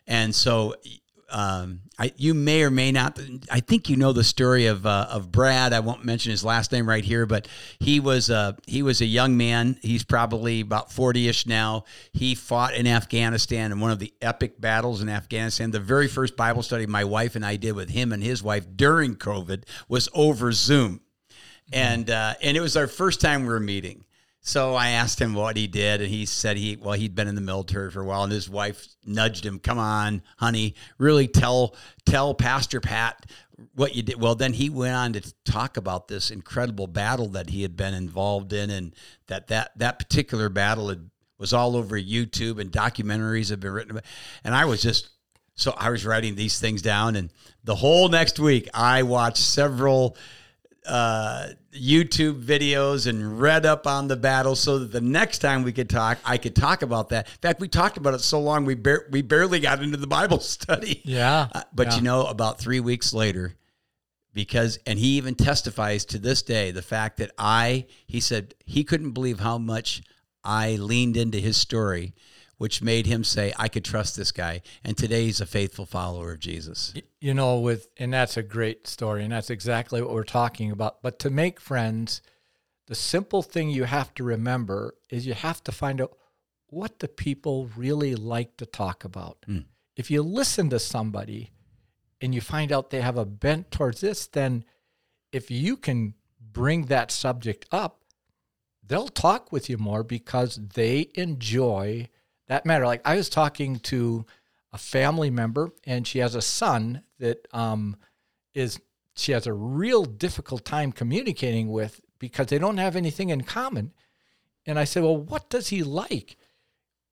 And 0.07 0.35
so 0.35 0.75
um, 1.31 1.83
I, 1.99 2.13
you 2.17 2.35
may 2.35 2.63
or 2.63 2.71
may 2.71 2.91
not. 2.91 3.19
I 3.51 3.61
think 3.61 3.89
you 3.89 3.97
know 3.97 4.13
the 4.13 4.25
story 4.25 4.67
of 4.67 4.85
uh, 4.85 5.07
of 5.11 5.31
Brad. 5.31 5.73
I 5.73 5.81
won't 5.81 6.05
mention 6.05 6.31
his 6.31 6.45
last 6.45 6.73
name 6.73 6.89
right 6.89 7.05
here, 7.05 7.25
but 7.25 7.47
he 7.79 8.01
was 8.01 8.31
a 8.31 8.57
he 8.67 8.83
was 8.83 9.01
a 9.01 9.07
young 9.07 9.37
man. 9.37 9.79
He's 9.81 10.03
probably 10.03 10.61
about 10.61 10.93
forty 10.93 11.29
ish 11.29 11.47
now. 11.47 11.85
He 12.13 12.35
fought 12.35 12.75
in 12.75 12.87
Afghanistan 12.87 13.71
in 13.71 13.81
one 13.81 13.91
of 13.91 13.99
the 13.99 14.13
epic 14.21 14.61
battles 14.61 15.03
in 15.03 15.09
Afghanistan. 15.09 15.71
The 15.71 15.81
very 15.81 16.09
first 16.09 16.37
Bible 16.37 16.63
study 16.63 16.87
my 16.87 17.05
wife 17.05 17.37
and 17.37 17.47
I 17.47 17.57
did 17.57 17.73
with 17.73 17.91
him 17.91 18.13
and 18.13 18.23
his 18.23 18.43
wife 18.43 18.67
during 18.75 19.15
COVID 19.15 19.65
was 19.89 20.09
over 20.15 20.53
Zoom, 20.53 21.01
and 21.73 22.11
uh, 22.11 22.35
and 22.43 22.57
it 22.57 22.61
was 22.61 22.77
our 22.77 22.89
first 22.89 23.21
time 23.21 23.43
we 23.43 23.49
were 23.49 23.61
meeting. 23.61 24.05
So 24.43 24.75
I 24.75 24.91
asked 24.91 25.21
him 25.21 25.35
what 25.35 25.57
he 25.57 25.67
did, 25.67 26.01
and 26.01 26.11
he 26.11 26.25
said 26.25 26.57
he 26.57 26.77
well 26.77 26.95
he'd 26.95 27.15
been 27.15 27.29
in 27.29 27.35
the 27.35 27.41
military 27.43 27.91
for 27.91 28.01
a 28.01 28.05
while, 28.05 28.25
and 28.25 28.33
his 28.33 28.49
wife 28.49 28.89
nudged 29.05 29.45
him, 29.45 29.59
"Come 29.59 29.79
on, 29.79 30.23
honey, 30.39 30.75
really 30.99 31.29
tell 31.29 31.77
tell 32.07 32.33
Pastor 32.35 32.81
Pat 32.81 33.27
what 33.75 33.95
you 33.95 34.03
did." 34.03 34.19
Well, 34.19 34.35
then 34.35 34.55
he 34.55 34.71
went 34.71 34.95
on 34.95 35.13
to 35.13 35.35
talk 35.45 35.77
about 35.77 36.09
this 36.09 36.31
incredible 36.31 36.87
battle 36.87 37.29
that 37.29 37.51
he 37.51 37.63
had 37.63 37.77
been 37.77 37.93
involved 37.93 38.55
in, 38.55 38.71
and 38.71 38.97
that 39.27 39.49
that 39.49 39.73
that 39.77 39.99
particular 39.99 40.49
battle 40.49 40.89
had, 40.89 41.11
was 41.39 41.53
all 41.53 41.77
over 41.77 42.01
YouTube 42.01 42.59
and 42.59 42.73
documentaries 42.73 43.51
have 43.51 43.61
been 43.61 43.73
written 43.73 43.91
about. 43.91 44.05
And 44.43 44.55
I 44.55 44.65
was 44.65 44.81
just 44.81 45.11
so 45.55 45.75
I 45.77 45.91
was 45.91 46.07
writing 46.07 46.35
these 46.35 46.59
things 46.59 46.81
down, 46.81 47.15
and 47.15 47.31
the 47.63 47.75
whole 47.75 48.09
next 48.09 48.39
week 48.39 48.71
I 48.73 49.03
watched 49.03 49.37
several 49.37 50.17
uh, 50.87 51.49
YouTube 51.73 52.43
videos 52.43 53.07
and 53.07 53.41
read 53.41 53.67
up 53.67 53.87
on 53.87 54.09
the 54.09 54.17
battle 54.17 54.57
so 54.57 54.79
that 54.79 54.93
the 54.93 55.01
next 55.01 55.39
time 55.39 55.63
we 55.63 55.73
could 55.73 55.91
talk, 55.91 56.19
I 56.25 56.39
could 56.39 56.57
talk 56.57 56.83
about 56.83 57.11
that. 57.11 57.27
In 57.29 57.39
fact, 57.43 57.61
we 57.61 57.69
talked 57.69 57.97
about 57.97 58.15
it 58.15 58.21
so 58.21 58.41
long 58.41 58.65
we 58.65 58.75
bar- 58.75 59.07
we 59.11 59.23
barely 59.23 59.61
got 59.61 59.83
into 59.83 59.97
the 59.97 60.07
Bible 60.07 60.41
study. 60.41 61.03
Yeah. 61.05 61.49
Uh, 61.53 61.63
but 61.73 61.89
yeah. 61.89 61.97
you 61.97 62.03
know, 62.03 62.27
about 62.27 62.59
three 62.59 62.81
weeks 62.81 63.13
later, 63.13 63.55
because 64.33 64.79
and 64.87 64.99
he 64.99 65.17
even 65.17 65.35
testifies 65.35 66.05
to 66.07 66.19
this 66.19 66.43
day 66.43 66.71
the 66.71 66.83
fact 66.83 67.19
that 67.19 67.31
I 67.39 67.87
he 68.07 68.21
said 68.21 68.55
he 68.65 68.85
couldn't 68.85 69.13
believe 69.13 69.41
how 69.41 69.59
much 69.59 70.03
I 70.43 70.77
leaned 70.77 71.17
into 71.17 71.39
his 71.39 71.57
story, 71.57 72.15
which 72.61 72.83
made 72.83 73.07
him 73.07 73.25
say 73.25 73.55
I 73.57 73.69
could 73.69 73.87
trust 73.87 74.17
this 74.17 74.33
guy. 74.33 74.61
And 74.85 74.95
today 74.95 75.25
he's 75.25 75.41
a 75.41 75.47
faithful 75.47 75.87
follower 75.87 76.33
of 76.33 76.41
Jesus. 76.41 76.93
you 77.21 77.33
know 77.33 77.59
with 77.59 77.89
and 77.97 78.13
that's 78.13 78.37
a 78.37 78.43
great 78.43 78.87
story 78.87 79.25
and 79.25 79.33
that's 79.33 79.49
exactly 79.49 80.03
what 80.03 80.13
we're 80.13 80.25
talking 80.43 80.71
about 80.71 81.01
but 81.03 81.19
to 81.21 81.31
make 81.31 81.59
friends 81.59 82.21
the 82.87 82.95
simple 82.95 83.43
thing 83.43 83.71
you 83.71 83.85
have 83.85 84.13
to 84.15 84.23
remember 84.25 84.95
is 85.09 85.27
you 85.27 85.33
have 85.33 85.63
to 85.65 85.73
find 85.73 86.01
out 86.03 86.13
what 86.69 86.99
the 86.99 87.09
people 87.09 87.71
really 87.77 88.15
like 88.15 88.57
to 88.59 88.67
talk 88.67 89.05
about 89.05 89.37
Mm. 89.49 89.65
if 89.97 90.11
you 90.11 90.21
listen 90.23 90.69
to 90.71 90.79
somebody 90.79 91.43
and 92.21 92.35
you 92.35 92.43
find 92.43 92.71
out 92.73 92.91
they 92.91 93.01
have 93.01 93.17
a 93.19 93.25
bent 93.25 93.71
towards 93.71 94.01
this 94.03 94.27
then 94.27 94.65
if 95.33 95.51
you 95.51 95.77
can 95.77 96.15
bring 96.61 96.87
that 96.87 97.11
subject 97.11 97.65
up 97.73 97.95
they'll 98.87 99.09
talk 99.29 99.51
with 99.53 99.71
you 99.71 99.79
more 99.79 100.03
because 100.05 100.53
they 100.75 101.09
enjoy 101.15 102.09
that 102.51 102.67
matter. 102.67 102.85
Like 102.85 103.01
i 103.05 103.15
was 103.15 103.29
talking 103.29 103.79
to 103.79 104.27
a 104.73 104.79
family 104.79 105.31
member 105.31 105.71
and 105.85 106.07
she 106.07 106.19
has 106.19 106.35
a 106.35 106.43
son 106.43 107.03
that 107.21 107.47
um, 107.53 107.97
is 108.55 108.81
she 109.15 109.33
has 109.33 109.47
a 109.47 109.53
real 109.53 110.05
difficult 110.05 110.65
time 110.65 110.91
communicating 110.93 111.71
with 111.71 112.01
because 112.19 112.49
they 112.49 112.59
don't 112.59 112.79
have 112.79 112.97
anything 112.97 113.31
in 113.31 113.43
common. 113.43 113.93
And 114.67 114.79
i 114.79 114.85
said 114.85 115.05
well 115.05 115.17
what 115.17 115.49
does 115.49 115.69
he 115.69 115.85
like? 115.85 116.37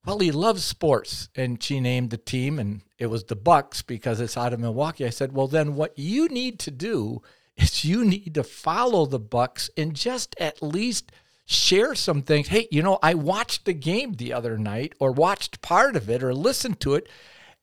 Well 0.04 0.18
he 0.18 0.32
loves 0.32 0.64
sports. 0.64 1.28
And 1.36 1.62
she 1.62 1.78
named 1.78 2.10
the 2.10 2.18
team 2.18 2.58
and 2.58 2.82
it 2.98 3.06
was 3.06 3.24
the 3.24 3.36
bucks 3.36 3.80
because 3.80 4.20
it's 4.20 4.36
out 4.36 4.52
of 4.52 4.58
milwaukee. 4.58 5.06
I 5.06 5.10
said 5.10 5.32
well 5.32 5.46
then 5.46 5.76
what 5.76 5.96
you 5.96 6.26
need 6.28 6.58
to 6.60 6.72
do 6.72 7.22
is 7.56 7.84
you 7.84 8.04
need 8.04 8.34
to 8.34 8.42
follow 8.42 9.06
the 9.06 9.20
bucks 9.20 9.70
and 9.76 9.94
just 9.94 10.34
at 10.40 10.60
least 10.64 11.12
share 11.50 11.94
some 11.94 12.20
things 12.20 12.48
hey 12.48 12.68
you 12.70 12.82
know 12.82 12.98
i 13.02 13.14
watched 13.14 13.64
the 13.64 13.72
game 13.72 14.12
the 14.12 14.32
other 14.32 14.58
night 14.58 14.92
or 15.00 15.10
watched 15.10 15.62
part 15.62 15.96
of 15.96 16.10
it 16.10 16.22
or 16.22 16.34
listened 16.34 16.78
to 16.78 16.94
it 16.94 17.08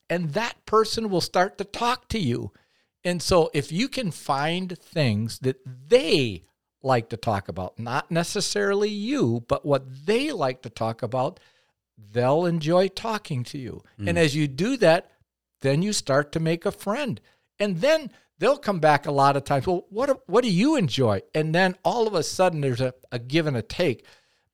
and 0.08 0.32
that 0.32 0.64
person 0.66 1.10
will 1.10 1.20
start 1.20 1.58
to 1.58 1.64
talk 1.64 2.08
to 2.08 2.18
you. 2.18 2.52
And 3.04 3.22
so 3.22 3.50
if 3.54 3.72
you 3.72 3.88
can 3.88 4.10
find 4.10 4.78
things 4.78 5.38
that 5.40 5.60
they 5.88 6.44
like 6.82 7.08
to 7.10 7.16
talk 7.16 7.48
about, 7.48 7.78
not 7.78 8.10
necessarily 8.10 8.88
you, 8.88 9.44
but 9.48 9.64
what 9.66 10.06
they 10.06 10.32
like 10.32 10.62
to 10.62 10.70
talk 10.70 11.02
about, 11.02 11.40
they'll 12.12 12.46
enjoy 12.46 12.88
talking 12.88 13.42
to 13.44 13.58
you. 13.58 13.82
And 13.98 14.16
mm. 14.16 14.18
as 14.18 14.36
you 14.36 14.46
do 14.46 14.76
that, 14.78 15.10
then 15.60 15.82
you 15.82 15.92
start 15.92 16.32
to 16.32 16.40
make 16.40 16.66
a 16.66 16.72
friend. 16.72 17.20
And 17.58 17.80
then 17.80 18.10
they'll 18.38 18.58
come 18.58 18.80
back 18.80 19.06
a 19.06 19.12
lot 19.12 19.36
of 19.36 19.44
times. 19.44 19.66
Well, 19.66 19.86
what 19.90 20.28
what 20.28 20.44
do 20.44 20.50
you 20.50 20.76
enjoy? 20.76 21.22
And 21.34 21.54
then 21.54 21.76
all 21.84 22.06
of 22.06 22.14
a 22.14 22.22
sudden 22.22 22.60
there's 22.60 22.80
a, 22.80 22.94
a 23.12 23.18
give 23.18 23.46
and 23.46 23.56
a 23.56 23.62
take. 23.62 24.04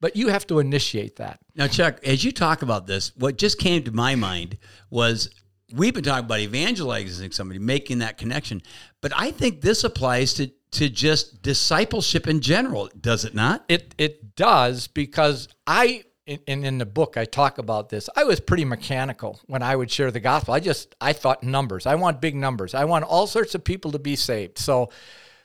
But 0.01 0.17
you 0.17 0.29
have 0.29 0.49
to 0.49 0.59
initiate 0.59 1.17
that. 1.17 1.39
Now, 1.55 1.69
Chuck, 1.69 2.01
as 2.05 2.25
you 2.25 2.33
talk 2.33 2.63
about 2.63 2.89
this, 2.89 3.13
what 3.17 3.39
just 3.39 3.61
came 3.61 3.85
to 3.85 3.93
my 3.93 4.17
mind 4.17 4.59
was 4.91 5.31
we've 5.73 5.95
been 5.95 6.03
talking 6.03 6.25
about 6.25 6.41
evangelizing 6.41 7.31
somebody, 7.31 7.61
making 7.61 8.01
that 8.01 8.19
connection. 8.19 8.63
But 9.01 9.13
I 9.15 9.31
think 9.31 9.61
this 9.61 9.85
applies 9.85 10.35
to 10.35 10.51
to 10.73 10.89
just 10.89 11.43
discipleship 11.43 12.27
in 12.27 12.41
general, 12.41 12.89
does 12.99 13.25
it 13.25 13.35
not? 13.35 13.65
It 13.69 13.95
it 13.99 14.35
does 14.35 14.87
because 14.87 15.49
I 15.67 16.05
in, 16.27 16.65
in 16.65 16.79
the 16.79 16.87
book 16.87 17.17
I 17.17 17.25
talk 17.25 17.59
about 17.59 17.89
this. 17.89 18.09
I 18.17 18.25
was 18.25 18.41
pretty 18.41 18.65
mechanical 18.65 19.41
when 19.47 19.63
I 19.63 19.75
would 19.75 19.91
share 19.91 20.11
the 20.11 20.21
gospel. 20.21 20.55
I 20.55 20.61
just 20.61 20.95
I 21.01 21.13
thought 21.13 21.43
numbers. 21.43 21.87
I 21.87 21.97
want 21.97 22.21
big 22.21 22.37
numbers. 22.37 22.75
I 22.75 22.85
want 22.85 23.05
all 23.05 23.27
sorts 23.27 23.55
of 23.55 23.65
people 23.65 23.93
to 23.93 23.99
be 23.99 24.17
saved. 24.17 24.59
So 24.59 24.91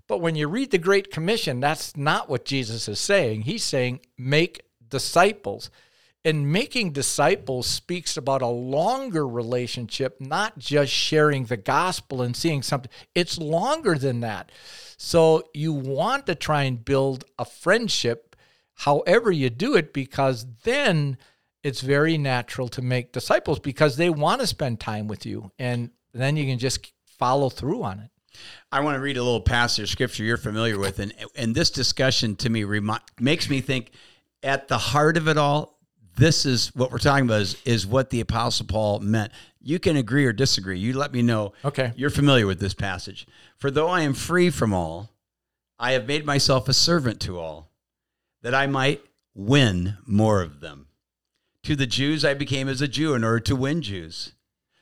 but 0.08 0.22
when 0.22 0.36
you 0.36 0.48
read 0.48 0.72
the 0.72 0.78
Great 0.78 1.12
Commission, 1.12 1.60
that's 1.60 1.98
not 1.98 2.30
what 2.30 2.46
Jesus 2.46 2.88
is 2.88 3.00
saying. 3.00 3.42
He's 3.42 3.64
saying 3.64 4.02
make 4.18 4.62
disciples. 4.88 5.70
And 6.26 6.52
making 6.52 6.92
disciples 6.92 7.68
speaks 7.68 8.18
about 8.18 8.42
a 8.42 8.48
longer 8.48 9.26
relationship, 9.26 10.20
not 10.20 10.58
just 10.58 10.92
sharing 10.92 11.46
the 11.46 11.56
gospel 11.56 12.22
and 12.22 12.36
seeing 12.36 12.62
something. 12.62 12.92
It's 13.16 13.38
longer 13.38 13.98
than 13.98 14.20
that. 14.22 14.52
So 14.98 15.44
you 15.54 15.72
want 15.72 16.26
to 16.26 16.36
try 16.36 16.64
and 16.64 16.84
build 16.84 17.24
a 17.40 17.46
friendship 17.46 18.27
however 18.78 19.32
you 19.32 19.50
do 19.50 19.76
it, 19.76 19.94
because 19.94 20.46
then 20.64 21.18
it's 21.64 21.82
very 21.82 22.18
natural 22.18 22.70
to 22.70 22.82
make 22.82 23.12
disciples 23.12 23.60
because 23.60 23.98
they 23.98 24.10
want 24.10 24.42
to 24.42 24.48
spend 24.48 24.80
time 24.80 25.08
with 25.08 25.26
you. 25.26 25.52
And 25.60 25.92
then 26.14 26.38
you 26.38 26.46
can 26.46 26.60
just 26.60 26.94
follow 27.06 27.50
through 27.50 27.84
on 27.84 28.00
it. 28.00 28.10
I 28.72 28.82
want 28.82 28.96
to 28.96 29.02
read 29.02 29.18
a 29.18 29.24
little 29.24 29.42
passage 29.42 29.84
of 29.84 29.90
scripture 29.90 30.24
you're 30.24 30.38
familiar 30.38 30.78
with, 30.78 31.00
and 31.00 31.12
and 31.36 31.56
this 31.56 31.72
discussion 31.72 32.36
to 32.38 32.50
me 32.50 32.64
remi- 32.64 33.00
makes 33.20 33.50
me 33.50 33.62
think 33.62 33.92
at 34.44 34.68
the 34.68 34.78
heart 34.78 35.18
of 35.18 35.28
it 35.28 35.38
all, 35.38 35.80
this 36.18 36.46
is 36.46 36.74
what 36.76 36.92
we're 36.92 37.00
talking 37.00 37.26
about 37.26 37.42
is, 37.42 37.58
is 37.66 37.88
what 37.88 38.12
the 38.12 38.22
apostle 38.22 38.68
Paul 38.68 39.00
meant. 39.00 39.32
You 39.62 39.80
can 39.80 39.98
agree 39.98 40.26
or 40.26 40.34
disagree. 40.34 40.80
You 40.80 40.94
let 40.94 41.12
me 41.12 41.22
know. 41.22 41.54
Okay. 41.66 41.92
You're 41.96 42.10
familiar 42.10 42.46
with 42.46 42.60
this 42.60 42.74
passage. 42.74 43.28
For 43.58 43.72
though 43.72 43.88
I 43.88 44.02
am 44.02 44.14
free 44.14 44.50
from 44.50 44.74
all, 44.74 45.10
I 45.80 45.94
have 45.94 46.08
made 46.08 46.26
myself 46.26 46.70
a 46.70 46.74
servant 46.74 47.20
to 47.22 47.40
all, 47.40 47.72
that 48.42 48.56
I 48.56 48.68
might 48.68 49.02
win 49.34 49.98
more 50.06 50.42
of 50.42 50.60
them. 50.60 50.88
To 51.64 51.76
the 51.76 51.88
Jews, 51.88 52.24
I 52.24 52.34
became 52.34 52.70
as 52.70 52.82
a 52.82 52.88
Jew 52.88 53.14
in 53.14 53.24
order 53.24 53.42
to 53.42 53.56
win 53.56 53.82
Jews. 53.82 54.34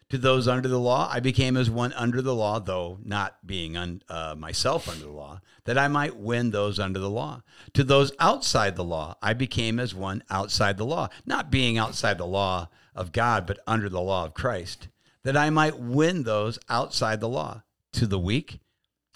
To 0.09 0.19
those 0.19 0.47
under 0.47 0.69
the 0.69 0.79
law, 0.79 1.09
I 1.11 1.19
became 1.19 1.57
as 1.57 1.69
one 1.69 1.91
under 1.93 2.21
the 2.21 2.35
law, 2.35 2.59
though 2.59 2.99
not 3.03 3.45
being 3.45 3.75
un, 3.75 4.03
uh, 4.07 4.35
myself 4.37 4.87
under 4.87 5.05
the 5.05 5.11
law, 5.11 5.41
that 5.63 5.79
I 5.79 5.87
might 5.87 6.15
win 6.15 6.51
those 6.51 6.79
under 6.79 6.99
the 6.99 7.09
law. 7.09 7.41
To 7.73 7.83
those 7.83 8.11
outside 8.19 8.75
the 8.75 8.83
law, 8.83 9.15
I 9.21 9.33
became 9.33 9.79
as 9.79 9.95
one 9.95 10.23
outside 10.29 10.77
the 10.77 10.85
law, 10.85 11.09
not 11.25 11.49
being 11.49 11.77
outside 11.77 12.19
the 12.19 12.27
law 12.27 12.69
of 12.93 13.11
God, 13.11 13.47
but 13.47 13.59
under 13.65 13.89
the 13.89 13.99
law 13.99 14.25
of 14.25 14.35
Christ, 14.35 14.89
that 15.23 15.35
I 15.35 15.49
might 15.49 15.79
win 15.79 16.23
those 16.23 16.59
outside 16.69 17.19
the 17.19 17.27
law. 17.27 17.63
To 17.93 18.05
the 18.05 18.19
weak, 18.19 18.59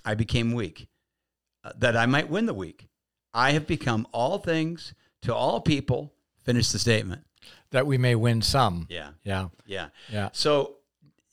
I 0.04 0.16
became 0.16 0.54
weak, 0.54 0.88
uh, 1.64 1.74
that 1.78 1.96
I 1.96 2.08
might 2.08 2.30
win 2.30 2.48
the 2.48 2.54
weak. 2.54 2.89
I 3.34 3.52
have 3.52 3.68
become 3.68 4.08
all 4.12 4.38
things 4.40 4.94
to 5.22 5.34
all 5.34 5.62
people. 5.62 6.14
Finish 6.44 6.72
the 6.72 6.80
statement. 6.80 7.24
That 7.72 7.86
we 7.86 7.98
may 7.98 8.16
win 8.16 8.42
some. 8.42 8.88
Yeah. 8.90 9.12
Yeah. 9.24 9.50
Yeah. 9.66 9.90
Yeah. 10.12 10.30
So, 10.34 10.78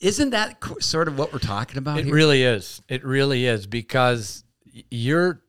isn't 0.00 0.30
that 0.30 0.62
sort 0.80 1.08
of 1.08 1.18
what 1.18 1.32
we're 1.32 1.38
talking 1.38 1.78
about 1.78 1.98
It 1.98 2.04
here? 2.04 2.14
really 2.14 2.42
is. 2.42 2.82
It 2.88 3.02
really 3.04 3.46
is 3.46 3.66
because 3.66 4.44
you're 4.90 5.40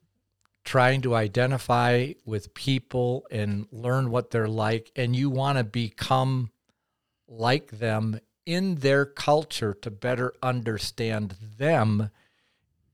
trying 0.64 1.02
to 1.02 1.16
identify 1.16 2.14
with 2.26 2.54
people 2.54 3.26
and 3.30 3.68
learn 3.72 4.10
what 4.10 4.32
they're 4.32 4.48
like, 4.48 4.92
and 4.96 5.16
you 5.16 5.30
want 5.30 5.58
to 5.58 5.64
become 5.66 6.50
like 7.28 7.72
them 7.80 8.20
in 8.46 8.76
their 8.76 9.06
culture 9.06 9.74
to 9.74 9.92
better 9.92 10.34
understand 10.42 11.36
them. 11.58 12.10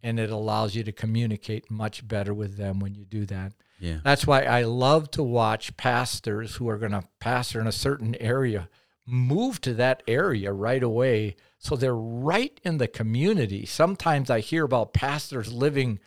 And 0.04 0.20
it 0.20 0.30
allows 0.30 0.76
you 0.76 0.84
to 0.84 0.92
communicate 0.92 1.72
much 1.72 2.08
better 2.08 2.34
with 2.34 2.58
them 2.58 2.80
when 2.80 2.94
you 2.94 3.06
do 3.06 3.26
that. 3.28 3.54
yeah. 3.80 4.00
That's 4.04 4.28
why 4.28 4.44
I 4.44 4.64
love 4.64 5.10
to 5.12 5.24
watch 5.24 5.78
pastors 5.78 6.56
who 6.56 6.68
are 6.70 6.78
going 6.78 6.92
to 6.92 7.08
pastor 7.20 7.62
in 7.62 7.68
a 7.68 7.72
certain 7.72 8.14
area 8.16 8.70
move 9.06 9.60
to 9.62 9.74
that 9.74 10.04
area 10.08 10.52
right 10.52 10.84
away 10.84 11.36
so 11.58 11.76
they're 11.76 11.96
right 11.96 12.60
in 12.64 12.78
the 12.78 12.88
community. 12.88 13.66
Sometimes 13.66 14.30
I 14.30 14.40
hear 14.40 14.66
about 14.66 14.94
pastors 14.94 15.52
living 15.52 16.00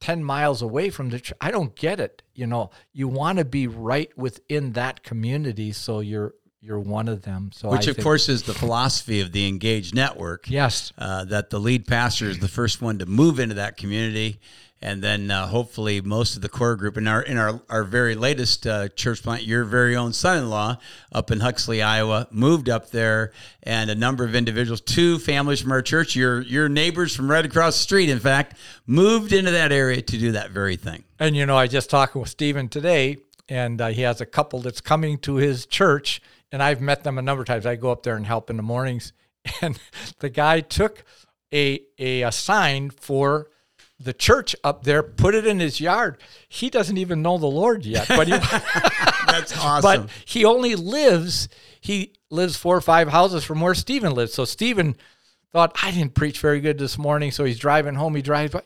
10 0.00 0.24
miles 0.24 0.62
away 0.62 0.90
from 0.90 1.10
the 1.10 1.20
church. 1.20 1.36
I 1.40 1.50
don't 1.50 1.74
get 1.76 2.00
it. 2.00 2.22
You 2.34 2.46
know, 2.46 2.70
you 2.92 3.08
want 3.08 3.38
to 3.38 3.44
be 3.44 3.66
right 3.66 4.16
within 4.16 4.72
that 4.72 5.02
community 5.02 5.72
so 5.72 6.00
you're 6.00 6.34
you're 6.62 6.78
one 6.78 7.08
of 7.08 7.22
them. 7.22 7.50
So 7.54 7.70
Which, 7.70 7.86
I 7.86 7.90
of 7.90 7.96
think- 7.96 8.04
course, 8.04 8.28
is 8.28 8.42
the 8.42 8.54
philosophy 8.54 9.20
of 9.20 9.32
the 9.32 9.46
Engaged 9.48 9.94
Network. 9.94 10.48
yes. 10.50 10.92
Uh, 10.98 11.24
that 11.24 11.50
the 11.50 11.58
lead 11.58 11.86
pastor 11.86 12.26
is 12.28 12.38
the 12.38 12.48
first 12.48 12.82
one 12.82 12.98
to 12.98 13.06
move 13.06 13.38
into 13.40 13.54
that 13.54 13.76
community, 13.76 14.38
and 14.82 15.02
then 15.02 15.30
uh, 15.30 15.46
hopefully 15.46 16.00
most 16.00 16.36
of 16.36 16.42
the 16.42 16.48
core 16.48 16.76
group 16.76 16.96
in 16.98 17.06
our 17.08 17.22
in 17.22 17.36
our 17.38 17.60
our 17.68 17.84
very 17.84 18.14
latest 18.14 18.66
uh, 18.66 18.88
church 18.88 19.22
plant, 19.22 19.42
your 19.44 19.64
very 19.64 19.96
own 19.96 20.12
son-in-law 20.12 20.76
up 21.12 21.30
in 21.30 21.40
Huxley, 21.40 21.82
Iowa, 21.82 22.26
moved 22.30 22.68
up 22.68 22.90
there, 22.90 23.32
and 23.62 23.90
a 23.90 23.94
number 23.94 24.24
of 24.24 24.34
individuals, 24.34 24.80
two 24.82 25.18
families 25.18 25.60
from 25.62 25.72
our 25.72 25.82
church, 25.82 26.14
your 26.16 26.40
your 26.42 26.68
neighbors 26.68 27.14
from 27.16 27.30
right 27.30 27.44
across 27.44 27.74
the 27.76 27.82
street, 27.82 28.08
in 28.10 28.18
fact, 28.20 28.56
moved 28.86 29.32
into 29.32 29.50
that 29.50 29.72
area 29.72 30.02
to 30.02 30.18
do 30.18 30.32
that 30.32 30.50
very 30.50 30.76
thing. 30.76 31.04
And 31.18 31.34
you 31.36 31.46
know, 31.46 31.56
I 31.56 31.66
just 31.66 31.88
talked 31.90 32.14
with 32.14 32.28
Stephen 32.28 32.68
today, 32.68 33.18
and 33.48 33.80
uh, 33.80 33.88
he 33.88 34.02
has 34.02 34.20
a 34.20 34.26
couple 34.26 34.60
that's 34.60 34.80
coming 34.80 35.18
to 35.18 35.34
his 35.36 35.66
church, 35.66 36.22
and 36.52 36.62
I've 36.62 36.80
met 36.80 37.04
them 37.04 37.18
a 37.18 37.22
number 37.22 37.42
of 37.42 37.46
times. 37.46 37.66
I 37.66 37.76
go 37.76 37.90
up 37.90 38.02
there 38.02 38.16
and 38.16 38.26
help 38.26 38.50
in 38.50 38.56
the 38.56 38.62
mornings, 38.62 39.12
and 39.62 39.78
the 40.18 40.30
guy 40.30 40.60
took 40.60 41.04
a 41.52 41.80
a, 41.98 42.22
a 42.22 42.32
sign 42.32 42.90
for 42.90 43.48
the 43.98 44.12
church 44.14 44.56
up 44.64 44.84
there, 44.84 45.02
put 45.02 45.34
it 45.34 45.46
in 45.46 45.60
his 45.60 45.80
yard. 45.80 46.16
He 46.48 46.70
doesn't 46.70 46.96
even 46.96 47.20
know 47.20 47.36
the 47.36 47.46
Lord 47.46 47.84
yet, 47.84 48.08
but 48.08 48.28
he, 48.28 48.32
That's 49.26 49.56
awesome. 49.58 49.82
but 50.06 50.10
he 50.24 50.44
only 50.44 50.74
lives 50.74 51.48
he 51.80 52.14
lives 52.30 52.56
four 52.56 52.76
or 52.76 52.80
five 52.80 53.08
houses 53.08 53.44
from 53.44 53.60
where 53.60 53.74
Stephen 53.74 54.14
lives. 54.14 54.32
So 54.32 54.44
Stephen 54.44 54.96
thought 55.52 55.76
I 55.82 55.90
didn't 55.90 56.14
preach 56.14 56.40
very 56.40 56.60
good 56.60 56.78
this 56.78 56.96
morning, 56.96 57.30
so 57.30 57.44
he's 57.44 57.58
driving 57.58 57.94
home. 57.94 58.14
He 58.14 58.22
drives 58.22 58.52
by, 58.52 58.62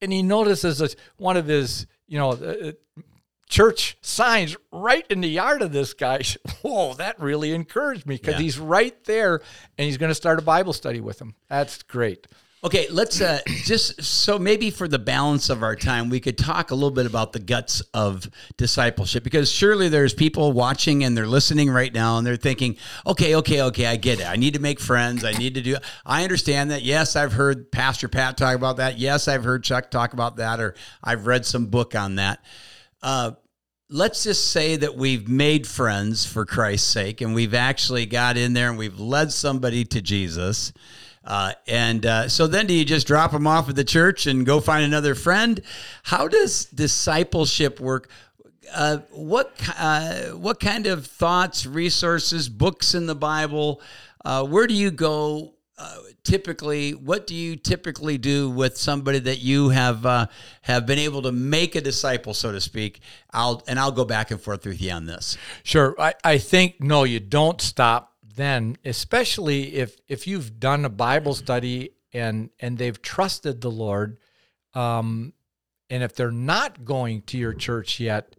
and 0.00 0.12
he 0.12 0.22
notices 0.22 0.96
one 1.16 1.36
of 1.36 1.46
his 1.46 1.86
you 2.08 2.18
know 2.18 2.32
uh, 2.32 2.72
church 3.48 3.96
signs 4.00 4.56
right 4.72 5.06
in 5.10 5.20
the 5.20 5.28
yard 5.28 5.62
of 5.62 5.72
this 5.72 5.94
guy. 5.94 6.22
Whoa, 6.62 6.94
that 6.94 7.20
really 7.20 7.52
encouraged 7.52 8.06
me 8.06 8.16
because 8.16 8.34
Yeah. 8.34 8.40
he's 8.40 8.58
right 8.58 9.02
there, 9.04 9.40
and 9.78 9.86
he's 9.86 9.96
going 9.98 10.10
to 10.10 10.14
start 10.14 10.38
a 10.38 10.42
Bible 10.42 10.72
study 10.72 11.00
with 11.00 11.20
him. 11.20 11.34
That's 11.48 11.82
great. 11.82 12.26
Okay, 12.64 12.86
let's 12.90 13.20
uh, 13.20 13.40
just 13.64 14.02
so 14.02 14.38
maybe 14.38 14.70
for 14.70 14.88
the 14.88 14.98
balance 14.98 15.50
of 15.50 15.62
our 15.62 15.76
time, 15.76 16.08
we 16.08 16.18
could 16.18 16.38
talk 16.38 16.70
a 16.70 16.74
little 16.74 16.90
bit 16.90 17.04
about 17.04 17.34
the 17.34 17.38
guts 17.38 17.82
of 17.92 18.26
discipleship 18.56 19.22
because 19.22 19.52
surely 19.52 19.90
there's 19.90 20.14
people 20.14 20.50
watching 20.50 21.04
and 21.04 21.14
they're 21.14 21.26
listening 21.26 21.68
right 21.68 21.92
now 21.92 22.16
and 22.16 22.26
they're 22.26 22.36
thinking, 22.36 22.78
okay, 23.06 23.34
okay, 23.36 23.60
okay, 23.60 23.84
I 23.84 23.96
get 23.96 24.20
it. 24.20 24.26
I 24.26 24.36
need 24.36 24.54
to 24.54 24.60
make 24.60 24.80
friends. 24.80 25.26
I 25.26 25.32
need 25.32 25.56
to 25.56 25.60
do. 25.60 25.76
I 26.06 26.22
understand 26.24 26.70
that. 26.70 26.80
Yes, 26.80 27.16
I've 27.16 27.34
heard 27.34 27.70
Pastor 27.70 28.08
Pat 28.08 28.38
talk 28.38 28.56
about 28.56 28.78
that. 28.78 28.98
Yes, 28.98 29.28
I've 29.28 29.44
heard 29.44 29.62
Chuck 29.62 29.90
talk 29.90 30.14
about 30.14 30.36
that, 30.36 30.58
or 30.58 30.74
I've 31.02 31.26
read 31.26 31.44
some 31.44 31.66
book 31.66 31.94
on 31.94 32.14
that. 32.14 32.42
Uh, 33.04 33.32
let's 33.90 34.24
just 34.24 34.50
say 34.50 34.76
that 34.76 34.96
we've 34.96 35.28
made 35.28 35.66
friends 35.66 36.24
for 36.24 36.46
Christ's 36.46 36.90
sake 36.90 37.20
and 37.20 37.34
we've 37.34 37.52
actually 37.52 38.06
got 38.06 38.38
in 38.38 38.54
there 38.54 38.70
and 38.70 38.78
we've 38.78 38.98
led 38.98 39.30
somebody 39.30 39.84
to 39.84 40.00
Jesus. 40.00 40.72
Uh, 41.22 41.52
and 41.68 42.06
uh, 42.06 42.28
so 42.30 42.46
then 42.46 42.66
do 42.66 42.72
you 42.72 42.84
just 42.84 43.06
drop 43.06 43.32
them 43.32 43.46
off 43.46 43.68
at 43.68 43.76
the 43.76 43.84
church 43.84 44.26
and 44.26 44.46
go 44.46 44.58
find 44.58 44.86
another 44.86 45.14
friend? 45.14 45.60
How 46.02 46.28
does 46.28 46.64
discipleship 46.64 47.78
work? 47.78 48.08
Uh, 48.72 48.98
what 49.10 49.52
uh, 49.78 50.30
what 50.30 50.58
kind 50.58 50.86
of 50.86 51.06
thoughts, 51.06 51.66
resources, 51.66 52.48
books 52.48 52.94
in 52.94 53.04
the 53.04 53.14
Bible? 53.14 53.82
Uh, 54.24 54.46
where 54.46 54.66
do 54.66 54.72
you 54.72 54.90
go 54.90 55.54
typically? 56.22 56.92
What 56.92 57.26
do 57.26 57.34
you 57.34 57.56
typically 57.56 58.18
do 58.18 58.50
with 58.50 58.76
somebody 58.76 59.18
that 59.20 59.40
you 59.40 59.70
have 59.70 60.06
uh, 60.06 60.26
have 60.62 60.86
been 60.86 60.98
able 60.98 61.22
to 61.22 61.32
make 61.32 61.74
a 61.74 61.80
disciple, 61.80 62.34
so 62.34 62.52
to 62.52 62.60
speak? 62.60 63.00
I'll 63.32 63.62
and 63.66 63.78
I'll 63.78 63.92
go 63.92 64.04
back 64.04 64.30
and 64.30 64.40
forth 64.40 64.64
with 64.64 64.80
you 64.80 64.92
on 64.92 65.06
this. 65.06 65.36
Sure. 65.62 65.94
I, 65.98 66.14
I 66.22 66.38
think 66.38 66.80
no, 66.80 67.04
you 67.04 67.20
don't 67.20 67.60
stop 67.60 68.14
then, 68.36 68.76
especially 68.84 69.74
if 69.74 69.98
if 70.08 70.26
you've 70.26 70.58
done 70.58 70.84
a 70.84 70.90
Bible 70.90 71.34
study 71.34 71.90
and 72.12 72.50
and 72.60 72.78
they've 72.78 73.00
trusted 73.00 73.60
the 73.60 73.70
Lord, 73.70 74.18
um, 74.74 75.32
and 75.90 76.02
if 76.02 76.14
they're 76.14 76.30
not 76.30 76.84
going 76.84 77.22
to 77.22 77.38
your 77.38 77.52
church 77.52 78.00
yet, 78.00 78.36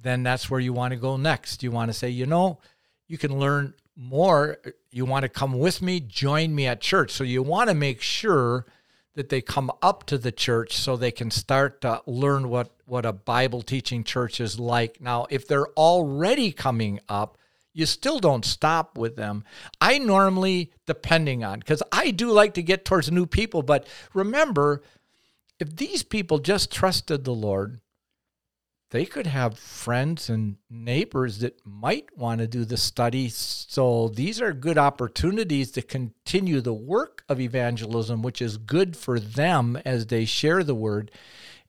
then 0.00 0.22
that's 0.22 0.50
where 0.50 0.60
you 0.60 0.72
want 0.72 0.92
to 0.92 0.96
go 0.96 1.16
next. 1.16 1.62
You 1.62 1.70
want 1.70 1.90
to 1.90 1.92
say, 1.92 2.10
you 2.10 2.26
know, 2.26 2.58
you 3.06 3.18
can 3.18 3.38
learn 3.38 3.74
more. 3.96 4.58
You 4.92 5.06
want 5.06 5.22
to 5.22 5.28
come 5.28 5.58
with 5.58 5.80
me, 5.80 6.00
join 6.00 6.54
me 6.54 6.66
at 6.66 6.80
church. 6.80 7.10
So 7.10 7.24
you 7.24 7.42
want 7.42 7.70
to 7.70 7.74
make 7.74 8.02
sure 8.02 8.66
that 9.14 9.30
they 9.30 9.40
come 9.40 9.70
up 9.82 10.04
to 10.06 10.18
the 10.18 10.32
church 10.32 10.76
so 10.76 10.96
they 10.96 11.10
can 11.10 11.30
start 11.30 11.80
to 11.80 12.02
learn 12.06 12.48
what 12.48 12.70
what 12.86 13.06
a 13.06 13.12
Bible 13.12 13.62
teaching 13.62 14.04
church 14.04 14.40
is 14.40 14.60
like. 14.60 15.00
Now, 15.00 15.26
if 15.30 15.48
they're 15.48 15.68
already 15.68 16.52
coming 16.52 17.00
up, 17.08 17.38
you 17.72 17.86
still 17.86 18.18
don't 18.18 18.44
stop 18.44 18.98
with 18.98 19.16
them. 19.16 19.44
I 19.80 19.98
normally, 19.98 20.72
depending 20.86 21.42
on, 21.42 21.60
because 21.60 21.82
I 21.90 22.10
do 22.10 22.30
like 22.30 22.52
to 22.54 22.62
get 22.62 22.84
towards 22.84 23.10
new 23.10 23.24
people, 23.24 23.62
but 23.62 23.86
remember, 24.12 24.82
if 25.58 25.74
these 25.76 26.02
people 26.02 26.38
just 26.38 26.70
trusted 26.70 27.24
the 27.24 27.32
Lord, 27.32 27.80
they 28.92 29.06
could 29.06 29.26
have 29.26 29.58
friends 29.58 30.28
and 30.28 30.56
neighbors 30.68 31.38
that 31.38 31.58
might 31.64 32.14
want 32.14 32.40
to 32.40 32.46
do 32.46 32.66
the 32.66 32.76
study. 32.76 33.30
So 33.30 34.08
these 34.08 34.38
are 34.38 34.52
good 34.52 34.76
opportunities 34.76 35.70
to 35.72 35.82
continue 35.82 36.60
the 36.60 36.74
work 36.74 37.24
of 37.26 37.40
evangelism, 37.40 38.20
which 38.20 38.42
is 38.42 38.58
good 38.58 38.94
for 38.94 39.18
them 39.18 39.78
as 39.86 40.06
they 40.06 40.26
share 40.26 40.62
the 40.62 40.74
word. 40.74 41.10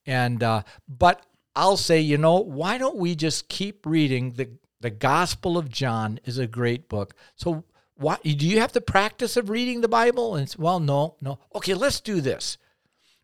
And 0.05 0.43
uh, 0.43 0.63
but 0.85 1.25
I'll 1.55 1.77
say, 1.77 2.01
you 2.01 2.17
know, 2.17 2.41
why 2.41 2.77
don't 2.77 2.97
we 2.97 3.15
just 3.15 3.47
keep 3.47 3.85
reading 3.85 4.33
the 4.33 4.49
the 4.81 4.89
Gospel 4.89 5.57
of 5.57 5.69
John 5.69 6.19
is 6.25 6.37
a 6.37 6.45
great 6.45 6.89
book. 6.89 7.13
So 7.37 7.63
why 7.95 8.17
do 8.21 8.45
you 8.45 8.59
have 8.59 8.73
the 8.73 8.81
practice 8.81 9.37
of 9.37 9.49
reading 9.49 9.79
the 9.79 9.87
Bible? 9.87 10.35
And 10.35 10.53
well, 10.59 10.81
no, 10.81 11.15
no. 11.21 11.39
Okay, 11.55 11.73
let's 11.73 12.01
do 12.01 12.19
this. 12.19 12.57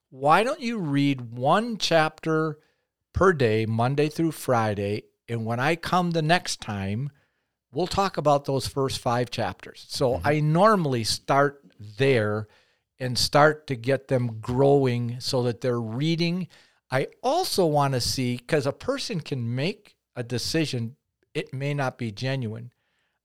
Why 0.09 0.45
don't 0.45 0.61
you 0.61 0.77
read 0.77 1.33
one 1.33 1.77
chapter 1.77 2.59
per 3.19 3.33
day, 3.33 3.65
Monday 3.65 4.07
through 4.07 4.31
Friday, 4.31 5.03
and 5.27 5.45
when 5.45 5.59
I 5.59 5.75
come 5.75 6.11
the 6.11 6.21
next 6.21 6.61
time, 6.61 7.09
we'll 7.69 7.85
talk 7.85 8.15
about 8.15 8.45
those 8.45 8.65
first 8.65 8.99
five 8.99 9.29
chapters. 9.29 9.85
So 9.89 10.13
mm-hmm. 10.13 10.27
I 10.27 10.39
normally 10.39 11.03
start 11.03 11.61
there 11.97 12.47
and 12.97 13.17
start 13.17 13.67
to 13.67 13.75
get 13.75 14.07
them 14.07 14.39
growing 14.39 15.19
so 15.19 15.43
that 15.43 15.59
they're 15.59 15.81
reading. 15.81 16.47
I 16.89 17.07
also 17.21 17.65
want 17.65 17.93
to 17.93 17.99
see 17.99 18.37
because 18.37 18.65
a 18.65 18.71
person 18.71 19.19
can 19.19 19.53
make 19.53 19.97
a 20.15 20.23
decision, 20.23 20.95
it 21.33 21.53
may 21.53 21.73
not 21.73 21.97
be 21.97 22.13
genuine. 22.13 22.71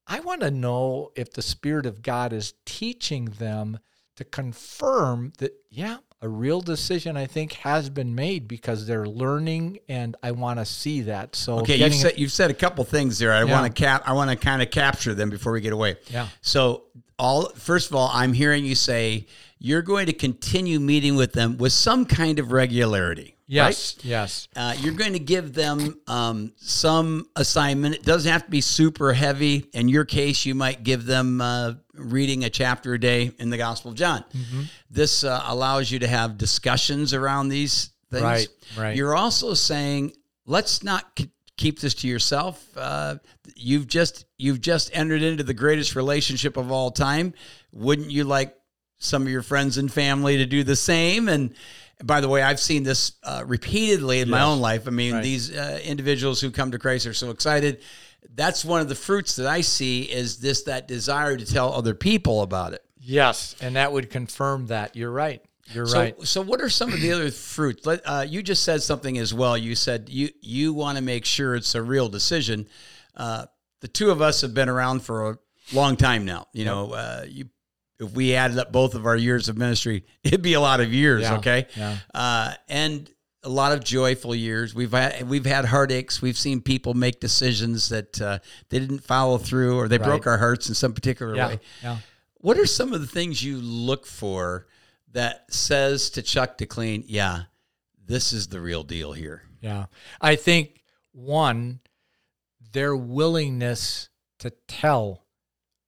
I 0.08 0.18
want 0.18 0.40
to 0.40 0.50
know 0.50 1.12
if 1.14 1.32
the 1.32 1.40
Spirit 1.40 1.86
of 1.86 2.02
God 2.02 2.32
is 2.32 2.54
teaching 2.66 3.26
them 3.26 3.78
to 4.16 4.24
confirm 4.24 5.34
that, 5.38 5.52
yeah, 5.70 5.98
a 6.24 6.28
real 6.28 6.62
decision 6.62 7.18
I 7.18 7.26
think 7.26 7.52
has 7.52 7.90
been 7.90 8.14
made 8.14 8.48
because 8.48 8.86
they're 8.86 9.04
learning 9.06 9.78
and 9.90 10.16
I 10.22 10.30
want 10.30 10.58
to 10.58 10.64
see 10.64 11.02
that. 11.02 11.36
So 11.36 11.58
Okay, 11.58 11.76
you've 11.76 11.94
said, 11.94 12.18
you've 12.18 12.32
said 12.32 12.50
a 12.50 12.54
couple 12.54 12.82
things 12.84 13.18
there. 13.18 13.30
I 13.32 13.44
Yeah. 13.44 13.52
want 13.52 13.66
to 13.76 13.78
cap. 13.82 14.02
I 14.06 14.14
want 14.14 14.30
to 14.30 14.36
kind 14.36 14.62
of 14.62 14.70
capture 14.70 15.14
them 15.14 15.28
before 15.28 15.52
we 15.52 15.60
get 15.60 15.74
away. 15.74 15.96
Yeah. 16.10 16.28
So 16.40 16.84
all 17.18 17.50
first 17.56 17.90
of 17.90 17.96
all, 17.96 18.10
I'm 18.12 18.32
hearing 18.32 18.64
you 18.64 18.74
say 18.74 19.26
you're 19.58 19.82
going 19.82 20.06
to 20.06 20.14
continue 20.14 20.80
meeting 20.80 21.14
with 21.14 21.34
them 21.34 21.58
with 21.58 21.72
some 21.74 22.06
kind 22.06 22.38
of 22.38 22.52
regularity. 22.52 23.36
yes, 23.46 23.96
yes. 24.02 24.48
Uh, 24.56 24.74
you're 24.80 24.94
going 24.94 25.12
to 25.12 25.18
give 25.18 25.52
them 25.52 26.00
um, 26.06 26.52
some 26.56 27.28
assignment. 27.36 27.94
It 27.96 28.02
doesn't 28.02 28.30
have 28.32 28.44
to 28.46 28.50
be 28.50 28.62
super 28.62 29.12
heavy. 29.12 29.66
In 29.74 29.88
your 29.88 30.06
case, 30.06 30.46
you 30.46 30.54
might 30.54 30.82
give 30.82 31.04
them 31.04 31.42
uh, 31.42 31.74
reading 31.96 32.44
a 32.44 32.50
chapter 32.50 32.94
a 32.94 33.00
day 33.00 33.32
in 33.38 33.50
the 33.50 33.56
Gospel 33.56 33.90
of 33.92 33.96
John. 33.96 34.24
Mm-hmm. 34.34 34.62
This 34.90 35.24
uh, 35.24 35.42
allows 35.46 35.90
you 35.90 35.98
to 36.00 36.08
have 36.08 36.36
discussions 36.38 37.14
around 37.14 37.48
these 37.48 37.90
things. 38.10 38.22
Right, 38.22 38.48
right. 38.76 38.96
You're 38.96 39.16
also 39.16 39.54
saying, 39.54 40.12
let's 40.46 40.82
not 40.82 41.14
k- 41.16 41.30
keep 41.56 41.80
this 41.80 41.94
to 41.94 42.08
yourself. 42.08 42.64
Uh, 42.76 43.16
you've 43.56 43.86
just 43.86 44.24
you've 44.38 44.60
just 44.60 44.90
entered 44.96 45.22
into 45.22 45.42
the 45.44 45.54
greatest 45.54 45.94
relationship 45.96 46.56
of 46.56 46.70
all 46.72 46.90
time. 46.90 47.32
Wouldn't 47.72 48.10
you 48.10 48.24
like 48.24 48.56
some 48.98 49.22
of 49.22 49.28
your 49.28 49.42
friends 49.42 49.78
and 49.78 49.92
family 49.92 50.38
to 50.38 50.46
do 50.46 50.64
the 50.64 50.76
same? 50.76 51.28
And 51.28 51.54
by 52.02 52.20
the 52.20 52.28
way, 52.28 52.42
I've 52.42 52.58
seen 52.60 52.82
this 52.82 53.12
uh, 53.22 53.44
repeatedly 53.46 54.20
in 54.20 54.28
my 54.28 54.42
own 54.42 54.60
life. 54.60 54.86
I 54.88 54.90
mean, 54.90 55.14
Right. 55.14 55.22
these 55.22 55.54
uh, 55.56 55.80
individuals 55.84 56.40
who 56.40 56.50
come 56.50 56.72
to 56.72 56.78
Christ 56.78 57.06
are 57.06 57.14
so 57.14 57.30
excited. 57.30 57.82
That's 58.32 58.64
one 58.64 58.80
of 58.80 58.88
the 58.88 58.94
fruits 58.94 59.36
that 59.36 59.46
I 59.46 59.60
see 59.60 60.02
is 60.02 60.38
this 60.38 60.62
that 60.64 60.88
desire 60.88 61.36
to 61.36 61.44
tell 61.46 61.72
other 61.72 61.94
people 61.94 62.42
about 62.42 62.72
it. 62.72 62.82
Yes, 62.98 63.54
and 63.60 63.76
that 63.76 63.92
would 63.92 64.10
confirm 64.10 64.66
that. 64.68 64.96
You're 64.96 65.10
right. 65.10 65.42
You're 65.72 65.86
So, 65.86 65.98
right. 65.98 66.14
so 66.26 66.40
what 66.42 66.60
are 66.60 66.68
some 66.68 66.92
of 66.92 67.00
the 67.00 67.12
other 67.12 67.30
fruits? 67.30 67.86
Let, 67.86 68.00
uh, 68.04 68.24
you 68.28 68.42
just 68.42 68.64
said 68.64 68.82
something 68.82 69.16
as 69.18 69.32
well. 69.32 69.56
You 69.56 69.74
said 69.74 70.08
you 70.08 70.30
you 70.40 70.72
want 70.74 70.98
to 70.98 71.02
make 71.02 71.24
sure 71.24 71.54
it's 71.54 71.74
a 71.74 71.82
real 71.82 72.08
decision. 72.08 72.66
Uh, 73.16 73.46
the 73.80 73.88
two 73.88 74.10
of 74.10 74.20
us 74.22 74.40
have 74.42 74.52
been 74.54 74.68
around 74.68 75.00
for 75.00 75.30
a 75.30 75.38
long 75.72 75.96
time 75.96 76.24
now. 76.24 76.48
You 76.52 76.64
know, 76.64 76.92
uh, 76.92 77.24
you 77.28 77.46
if 78.00 78.10
we 78.12 78.34
added 78.34 78.58
up 78.58 78.72
both 78.72 78.94
of 78.94 79.06
our 79.06 79.16
years 79.16 79.48
of 79.48 79.56
ministry, 79.56 80.04
it'd 80.24 80.42
be 80.42 80.54
a 80.54 80.60
lot 80.60 80.80
of 80.80 80.92
years. 80.92 81.22
Yeah, 81.22 81.36
Okay, 81.38 81.66
yeah. 81.76 81.96
uh, 82.12 82.52
and 82.68 83.10
a 83.44 83.48
lot 83.48 83.72
of 83.72 83.84
joyful 83.84 84.34
years. 84.34 84.74
We've 84.74 84.90
had 84.92 85.28
we've 85.28 85.44
had 85.46 85.66
heartaches. 85.66 86.20
We've 86.22 86.36
seen 86.38 86.60
people 86.60 86.94
make 86.94 87.20
decisions 87.20 87.88
that 87.90 88.20
uh, 88.20 88.38
they 88.70 88.78
didn't 88.78 89.04
follow 89.04 89.38
through, 89.38 89.78
or 89.78 89.88
they 89.88 89.98
broke 89.98 90.26
our 90.26 90.38
hearts 90.38 90.68
in 90.68 90.74
some 90.74 90.92
particular 90.92 91.36
Yeah, 91.36 91.46
way. 91.48 91.60
yeah. 91.82 91.98
What 92.38 92.58
are 92.58 92.66
some 92.66 92.92
of 92.92 93.00
the 93.00 93.06
things 93.06 93.42
you 93.42 93.56
look 93.58 94.06
for 94.06 94.66
that 95.12 95.52
says 95.52 96.10
to 96.10 96.22
Chuck 96.22 96.58
DeClean, 96.58 97.04
yeah, 97.06 97.44
this 98.04 98.32
is 98.32 98.48
the 98.48 98.60
real 98.60 98.82
deal 98.82 99.12
here? 99.12 99.42
Yeah. 99.60 99.86
I 100.20 100.36
think 100.36 100.82
one, 101.12 101.80
their 102.72 102.94
willingness 102.96 104.08
to 104.40 104.50
tell 104.68 105.24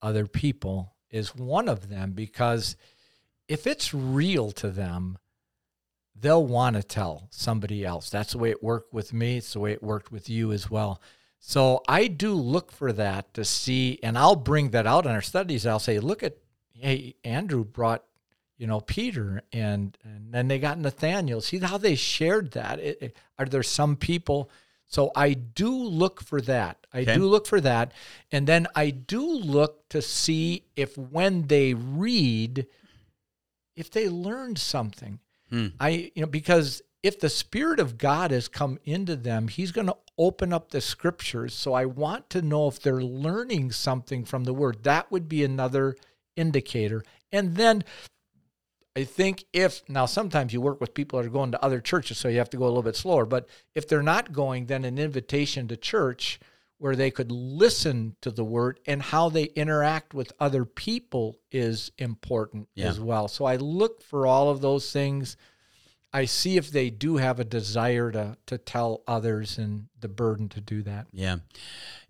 other 0.00 0.26
people 0.26 0.94
is 1.10 1.34
one 1.34 1.68
of 1.68 1.88
them 1.88 2.12
because 2.12 2.76
if 3.48 3.66
it's 3.66 3.92
real 3.92 4.50
to 4.52 4.70
them, 4.70 5.18
they'll 6.18 6.46
want 6.46 6.76
to 6.76 6.82
tell 6.82 7.28
somebody 7.30 7.84
else. 7.84 8.10
That's 8.10 8.32
the 8.32 8.38
way 8.38 8.50
it 8.50 8.62
worked 8.62 8.92
with 8.92 9.12
me. 9.12 9.36
It's 9.38 9.52
the 9.52 9.60
way 9.60 9.72
it 9.72 9.82
worked 9.82 10.10
with 10.10 10.28
you 10.30 10.52
as 10.52 10.70
well. 10.70 11.00
So 11.38 11.82
I 11.86 12.06
do 12.08 12.32
look 12.34 12.72
for 12.72 12.92
that 12.94 13.34
to 13.34 13.44
see, 13.44 13.98
and 14.02 14.16
I'll 14.18 14.36
bring 14.36 14.70
that 14.70 14.86
out 14.86 15.04
in 15.06 15.12
our 15.12 15.22
studies. 15.22 15.66
I'll 15.66 15.78
say, 15.78 15.98
look 15.98 16.22
at, 16.22 16.38
hey, 16.72 17.14
Andrew 17.24 17.64
brought, 17.64 18.02
you 18.56 18.66
know, 18.66 18.80
Peter, 18.80 19.42
and 19.52 19.96
and 20.02 20.32
then 20.32 20.48
they 20.48 20.58
got 20.58 20.78
Nathaniel. 20.78 21.40
See 21.42 21.58
how 21.58 21.76
they 21.78 21.94
shared 21.94 22.52
that. 22.52 22.80
It, 22.80 22.98
it- 23.02 23.16
are 23.38 23.44
there 23.46 23.62
some 23.62 23.96
people? 23.96 24.50
So 24.88 25.10
I 25.14 25.34
do 25.34 25.68
look 25.76 26.22
for 26.22 26.40
that. 26.42 26.86
I 26.94 27.00
Okay. 27.00 27.14
do 27.16 27.26
look 27.26 27.46
for 27.46 27.60
that, 27.60 27.92
and 28.32 28.46
then 28.46 28.66
I 28.74 28.90
do 28.90 29.20
look 29.30 29.88
to 29.90 30.00
see 30.00 30.64
if 30.74 30.96
when 30.96 31.48
they 31.48 31.74
read, 31.74 32.66
if 33.74 33.90
they 33.90 34.08
learned 34.08 34.58
something. 34.58 35.18
Hmm. 35.50 35.68
I 35.78 36.10
you 36.14 36.22
know 36.22 36.26
because 36.26 36.82
if 37.02 37.20
the 37.20 37.28
spirit 37.28 37.78
of 37.78 37.98
God 37.98 38.30
has 38.32 38.48
come 38.48 38.78
into 38.84 39.14
them, 39.14 39.48
he's 39.48 39.70
going 39.70 39.86
to 39.86 39.96
open 40.18 40.52
up 40.52 40.70
the 40.70 40.80
scriptures. 40.80 41.54
So 41.54 41.72
I 41.72 41.84
want 41.84 42.30
to 42.30 42.42
know 42.42 42.66
if 42.66 42.80
they're 42.80 43.02
learning 43.02 43.72
something 43.72 44.24
from 44.24 44.44
the 44.44 44.54
word. 44.54 44.82
That 44.82 45.12
would 45.12 45.28
be 45.28 45.44
another 45.44 45.96
indicator. 46.34 47.04
And 47.30 47.54
then 47.54 47.84
I 48.96 49.04
think 49.04 49.44
if 49.52 49.88
now 49.88 50.06
sometimes 50.06 50.52
you 50.52 50.60
work 50.60 50.80
with 50.80 50.94
people 50.94 51.20
that 51.20 51.26
are 51.26 51.30
going 51.30 51.52
to 51.52 51.62
other 51.62 51.80
churches, 51.80 52.18
so 52.18 52.28
you 52.28 52.38
have 52.38 52.50
to 52.50 52.56
go 52.56 52.64
a 52.64 52.68
little 52.68 52.82
bit 52.82 52.96
slower. 52.96 53.26
But 53.26 53.46
if 53.74 53.86
they're 53.86 54.02
not 54.02 54.32
going, 54.32 54.66
then 54.66 54.84
an 54.84 54.98
invitation 54.98 55.68
to 55.68 55.76
church 55.76 56.40
where 56.78 56.94
they 56.96 57.10
could 57.10 57.32
listen 57.32 58.14
to 58.20 58.30
the 58.30 58.44
word 58.44 58.78
and 58.86 59.00
how 59.02 59.28
they 59.30 59.44
interact 59.44 60.12
with 60.12 60.32
other 60.38 60.64
people 60.64 61.38
is 61.50 61.90
important 61.98 62.68
Yeah. 62.74 62.88
as 62.88 63.00
well. 63.00 63.28
So 63.28 63.44
I 63.46 63.56
look 63.56 64.02
for 64.02 64.26
all 64.26 64.50
of 64.50 64.60
those 64.60 64.92
things. 64.92 65.36
I 66.12 66.24
see 66.26 66.56
if 66.56 66.70
they 66.70 66.88
do 66.90 67.16
have 67.16 67.40
a 67.40 67.44
desire 67.44 68.10
to 68.12 68.36
to 68.46 68.56
tell 68.58 69.02
others 69.06 69.58
and 69.58 69.86
the 70.00 70.08
burden 70.08 70.48
to 70.50 70.60
do 70.60 70.82
that. 70.82 71.06
Yeah. 71.12 71.36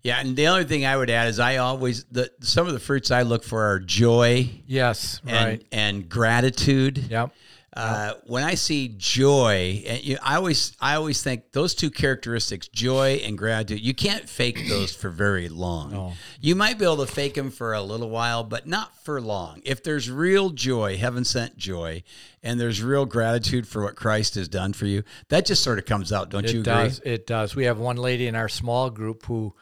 Yeah. 0.01 0.19
And 0.19 0.35
the 0.35 0.47
only 0.47 0.63
thing 0.65 0.85
I 0.85 0.95
would 0.95 1.09
add 1.09 1.27
is 1.27 1.39
I 1.39 1.57
always, 1.57 2.05
the, 2.05 2.31
some 2.41 2.67
of 2.67 2.73
the 2.73 2.79
fruits 2.79 3.09
I 3.11 3.23
look 3.23 3.43
for 3.43 3.63
are 3.71 3.79
joy 3.79 4.49
Yes, 4.65 5.19
and, 5.25 5.45
right. 5.45 5.65
and 5.71 6.07
gratitude. 6.07 6.97
Yep. 7.09 7.31
Uh, 7.77 8.13
when 8.25 8.43
I 8.43 8.55
see 8.55 8.95
joy, 8.97 9.83
and 9.85 10.03
you, 10.03 10.17
I 10.23 10.35
always 10.35 10.75
I 10.81 10.95
always 10.95 11.21
think 11.21 11.51
those 11.51 11.75
two 11.75 11.91
characteristics, 11.91 12.67
joy 12.67 13.21
and 13.23 13.37
gratitude, 13.37 13.81
you 13.81 13.93
can't 13.93 14.27
fake 14.27 14.67
those 14.67 14.95
for 14.95 15.09
very 15.09 15.47
long. 15.47 15.91
No. 15.91 16.13
You 16.41 16.55
might 16.55 16.79
be 16.79 16.85
able 16.85 17.05
to 17.05 17.11
fake 17.11 17.35
them 17.35 17.51
for 17.51 17.73
a 17.73 17.81
little 17.81 18.09
while, 18.09 18.43
but 18.43 18.65
not 18.65 18.97
for 19.03 19.21
long. 19.21 19.61
If 19.63 19.83
there's 19.83 20.09
real 20.09 20.49
joy, 20.49 20.97
heaven 20.97 21.23
sent 21.23 21.55
joy, 21.57 22.01
and 22.41 22.59
there's 22.59 22.81
real 22.81 23.05
gratitude 23.05 23.67
for 23.67 23.83
what 23.83 23.95
Christ 23.95 24.33
has 24.35 24.47
done 24.47 24.73
for 24.73 24.85
you, 24.87 25.03
that 25.29 25.45
just 25.45 25.63
sort 25.63 25.77
of 25.77 25.85
comes 25.85 26.11
out, 26.11 26.29
don't 26.31 26.45
you 26.51 26.61
It 26.61 26.67
agree? 26.67 26.73
does. 26.83 27.01
It 27.05 27.27
does. 27.27 27.55
We 27.55 27.65
have 27.65 27.77
one 27.77 27.97
lady 27.97 28.25
in 28.25 28.35
our 28.35 28.49
small 28.49 28.89
group 28.89 29.25
who 29.27 29.53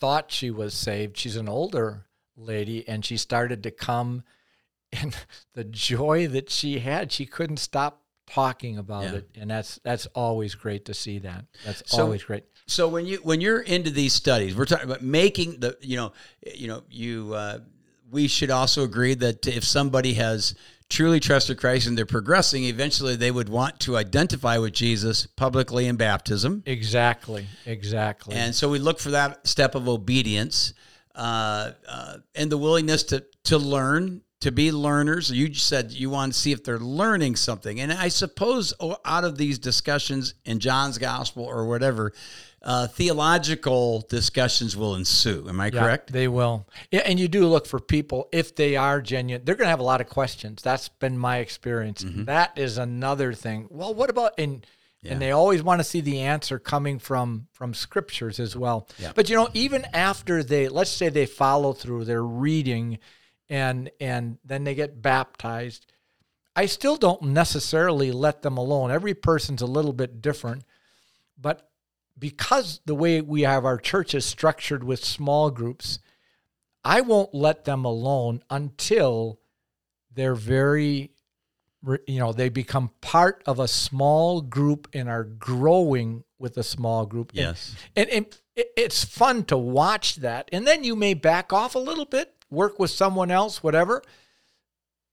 thought 0.00 0.30
she 0.30 0.50
was 0.50 0.74
saved. 0.74 1.16
She's 1.16 1.36
an 1.36 1.48
older 1.48 2.06
lady, 2.36 2.86
and 2.88 3.04
she 3.04 3.16
started 3.16 3.62
to 3.64 3.70
come, 3.70 4.22
and 5.00 5.16
the 5.54 5.64
joy 5.64 6.26
that 6.28 6.50
she 6.50 6.78
had, 6.80 7.12
she 7.12 7.26
couldn't 7.26 7.58
stop 7.58 8.02
talking 8.26 8.78
about 8.78 9.04
Yeah. 9.04 9.12
it, 9.16 9.28
and 9.38 9.50
that's 9.50 9.78
that's 9.84 10.06
always 10.14 10.54
great 10.54 10.84
to 10.86 10.94
see 10.94 11.18
that. 11.20 11.44
That's 11.64 11.82
So- 11.90 12.02
always 12.02 12.22
great. 12.24 12.44
So 12.66 12.88
when 12.88 13.04
you 13.04 13.18
when 13.22 13.40
you're 13.42 13.60
into 13.60 13.90
these 13.90 14.14
studies, 14.14 14.54
we're 14.56 14.64
talking 14.64 14.86
about 14.86 15.02
making 15.02 15.60
the 15.60 15.76
you 15.82 15.96
know 15.96 16.12
you 16.54 16.66
know 16.68 16.82
you 16.88 17.34
uh, 17.34 17.58
we 18.10 18.26
should 18.28 18.50
also 18.50 18.84
agree 18.84 19.14
that 19.14 19.46
if 19.46 19.64
somebody 19.64 20.14
has 20.14 20.54
truly 20.88 21.18
trusted 21.20 21.58
Christ 21.58 21.86
and 21.86 21.96
they're 21.98 22.06
progressing, 22.06 22.64
eventually 22.64 23.16
they 23.16 23.30
would 23.30 23.48
want 23.48 23.80
to 23.80 23.96
identify 23.96 24.56
with 24.58 24.72
Jesus 24.72 25.26
publicly 25.26 25.86
in 25.86 25.96
baptism, 25.96 26.62
Exactly. 26.66 27.46
Exactly. 27.66 28.34
and 28.34 28.54
so 28.54 28.68
we 28.70 28.78
look 28.78 28.98
for 29.00 29.10
that 29.10 29.46
step 29.46 29.74
of 29.74 29.88
obedience 29.88 30.72
uh, 31.14 31.72
uh, 31.88 32.16
and 32.34 32.50
the 32.50 32.58
willingness 32.58 33.02
to 33.04 33.24
to 33.44 33.58
learn. 33.58 34.22
To 34.44 34.52
be 34.52 34.70
learners, 34.72 35.30
you 35.30 35.54
said 35.54 35.90
you 35.90 36.10
want 36.10 36.34
to 36.34 36.38
see 36.38 36.52
if 36.52 36.62
they're 36.62 36.78
learning 36.78 37.36
something, 37.36 37.80
and 37.80 37.90
I 37.90 38.08
suppose 38.08 38.74
oh, 38.78 38.98
out 39.02 39.24
of 39.24 39.38
these 39.38 39.58
discussions 39.58 40.34
in 40.44 40.60
John's 40.60 40.98
gospel 40.98 41.44
or 41.44 41.64
whatever, 41.66 42.12
uh, 42.60 42.86
theological 42.88 44.04
discussions 44.10 44.76
will 44.76 44.96
ensue. 44.96 45.46
Am 45.48 45.58
I 45.62 45.70
Yeah, 45.72 45.80
correct? 45.80 46.12
They 46.12 46.28
will. 46.28 46.66
Yeah, 46.90 47.00
and 47.06 47.18
you 47.18 47.26
do 47.26 47.46
look 47.46 47.66
for 47.66 47.80
people 47.80 48.28
if 48.32 48.54
they 48.54 48.76
are 48.76 49.00
genuine. 49.00 49.46
They're 49.46 49.54
going 49.54 49.64
to 49.64 49.70
have 49.70 49.80
a 49.80 49.82
lot 49.82 50.02
of 50.02 50.10
questions. 50.10 50.60
That's 50.60 50.90
been 50.90 51.16
my 51.16 51.38
experience. 51.38 52.04
Mm-hmm. 52.04 52.24
That 52.24 52.52
is 52.58 52.76
another 52.76 53.32
thing. 53.32 53.66
Well, 53.70 53.94
what 53.94 54.10
about 54.10 54.34
and 54.36 54.66
Yeah. 55.00 55.12
and 55.12 55.22
they 55.22 55.30
always 55.30 55.62
want 55.62 55.80
to 55.80 55.84
see 55.84 56.02
the 56.02 56.20
answer 56.20 56.58
coming 56.58 56.98
from 56.98 57.46
from 57.52 57.72
scriptures 57.72 58.38
as 58.38 58.54
well. 58.54 58.88
But 59.14 59.30
you 59.30 59.36
know, 59.36 59.48
even 59.54 59.86
after 59.94 60.42
they 60.42 60.68
let's 60.68 60.90
say 60.90 61.08
they 61.08 61.24
follow 61.24 61.72
through, 61.72 62.04
they're 62.04 62.22
reading 62.22 62.98
and 63.48 63.90
and 64.00 64.38
then 64.44 64.64
they 64.64 64.74
get 64.74 65.02
baptized. 65.02 65.86
I 66.56 66.66
still 66.66 66.96
don't 66.96 67.22
necessarily 67.22 68.12
let 68.12 68.42
them 68.42 68.56
alone. 68.56 68.90
Every 68.90 69.14
person's 69.14 69.62
a 69.62 69.66
little 69.66 69.92
bit 69.92 70.22
different, 70.22 70.64
but 71.40 71.68
because 72.18 72.80
the 72.86 72.94
way 72.94 73.20
we 73.20 73.42
have 73.42 73.64
our 73.64 73.78
church 73.78 74.14
is 74.14 74.24
structured 74.24 74.84
with 74.84 75.04
small 75.04 75.50
groups, 75.50 75.98
I 76.84 77.00
won't 77.00 77.34
let 77.34 77.64
them 77.64 77.84
alone 77.84 78.42
until 78.50 79.40
they're 80.12 80.36
very, 80.36 81.10
you 82.06 82.20
know, 82.20 82.32
they 82.32 82.50
become 82.50 82.90
part 83.00 83.42
of 83.46 83.58
a 83.58 83.66
small 83.66 84.40
group 84.40 84.88
and 84.92 85.08
are 85.08 85.24
growing 85.24 86.22
with 86.38 86.56
a 86.56 86.62
small 86.62 87.06
group. 87.06 87.32
Yes. 87.34 87.74
And, 87.96 88.08
and 88.10 88.26
it, 88.54 88.68
it's 88.76 89.02
fun 89.02 89.44
to 89.44 89.58
watch 89.58 90.16
that. 90.16 90.48
And 90.52 90.66
then 90.66 90.84
you 90.84 90.94
may 90.94 91.14
back 91.14 91.52
off 91.52 91.74
a 91.74 91.80
little 91.80 92.04
bit, 92.04 92.33
work 92.54 92.78
with 92.78 92.90
someone 92.90 93.30
else, 93.30 93.62
whatever. 93.62 94.02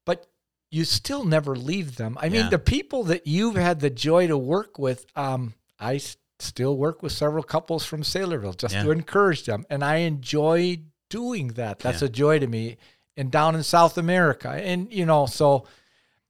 But 0.06 0.27
you 0.69 0.86
still 0.86 1.25
never 1.25 1.56
leave 1.56 1.97
them. 1.97 2.17
I 2.21 2.27
Yeah. 2.27 2.43
mean, 2.43 2.49
the 2.49 2.60
people 2.60 3.04
that 3.06 3.27
you've 3.27 3.56
had 3.56 3.80
the 3.82 3.89
joy 3.89 4.27
to 4.27 4.38
work 4.38 4.80
with, 4.80 5.06
um, 5.15 5.54
I 5.80 5.95
s- 5.95 6.17
still 6.39 6.75
work 6.77 7.04
with 7.04 7.12
several 7.12 7.43
couples 7.43 7.86
from 7.86 8.04
Saylorville 8.04 8.58
just 8.58 8.73
Yeah. 8.73 8.84
to 8.84 8.91
encourage 8.91 9.43
them, 9.45 9.65
and 9.69 9.84
I 9.84 9.97
enjoy 9.97 10.80
doing 11.10 11.49
that. 11.49 11.80
That's 11.80 12.01
Yeah. 12.01 12.08
a 12.08 12.10
joy 12.10 12.39
to 12.39 12.47
me. 12.47 12.77
And 13.17 13.30
down 13.30 13.56
in 13.56 13.63
South 13.63 13.97
America, 13.97 14.49
and 14.49 14.91
you 14.91 15.06
know, 15.06 15.25
so 15.25 15.67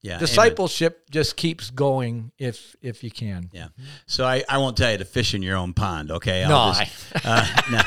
Yeah. 0.01 0.17
discipleship 0.17 1.09
just 1.11 1.35
keeps 1.37 1.69
going 1.69 2.31
if 2.39 2.75
if 2.81 3.03
you 3.03 3.11
can. 3.11 3.51
Yeah. 3.53 3.67
So 4.07 4.25
I, 4.25 4.43
I 4.49 4.57
won't 4.57 4.75
tell 4.75 4.91
you 4.91 4.97
to 4.97 5.05
fish 5.05 5.35
in 5.35 5.43
your 5.43 5.55
own 5.57 5.73
pond, 5.73 6.09
okay? 6.11 6.43
I'll 6.43 6.49
No, 6.73 6.79
just- 6.79 7.25
uh, 7.25 7.61
no. 7.71 7.80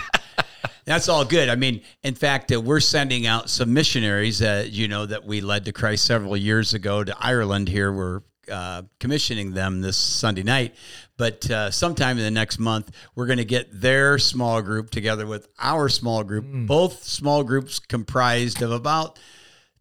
That's 0.85 1.09
all 1.09 1.25
good. 1.25 1.49
I 1.49 1.55
mean, 1.57 1.81
in 2.03 2.15
fact, 2.15 2.53
uh, 2.53 2.61
we're 2.61 2.81
sending 2.81 3.27
out 3.27 3.49
some 3.49 3.73
missionaries, 3.73 4.43
uh, 4.43 4.67
you 4.69 4.89
know, 4.89 5.07
that 5.07 5.25
we 5.25 5.41
led 5.41 5.65
to 5.65 5.73
Christ 5.73 6.05
several 6.05 6.37
years 6.37 6.75
ago 6.75 7.03
to 7.03 7.17
Ireland 7.19 7.69
here. 7.69 7.91
We're 7.93 8.21
uh, 8.51 8.83
commissioning 9.01 9.55
them 9.55 9.81
this 9.81 9.97
Sunday 9.97 10.43
night. 10.43 10.75
But 11.17 11.51
uh, 11.51 11.71
sometime 11.71 12.19
in 12.19 12.25
the 12.25 12.31
next 12.31 12.59
month, 12.59 12.91
we're 13.15 13.27
going 13.27 13.39
to 13.39 13.45
get 13.45 13.69
their 13.81 14.19
small 14.19 14.61
group 14.61 14.91
together 14.91 15.27
with 15.27 15.49
our 15.59 15.89
small 15.89 16.25
group, 16.25 16.45
both 16.67 17.05
small 17.05 17.43
groups 17.45 17.79
comprised 17.79 18.61
of 18.61 18.73
about 18.73 19.19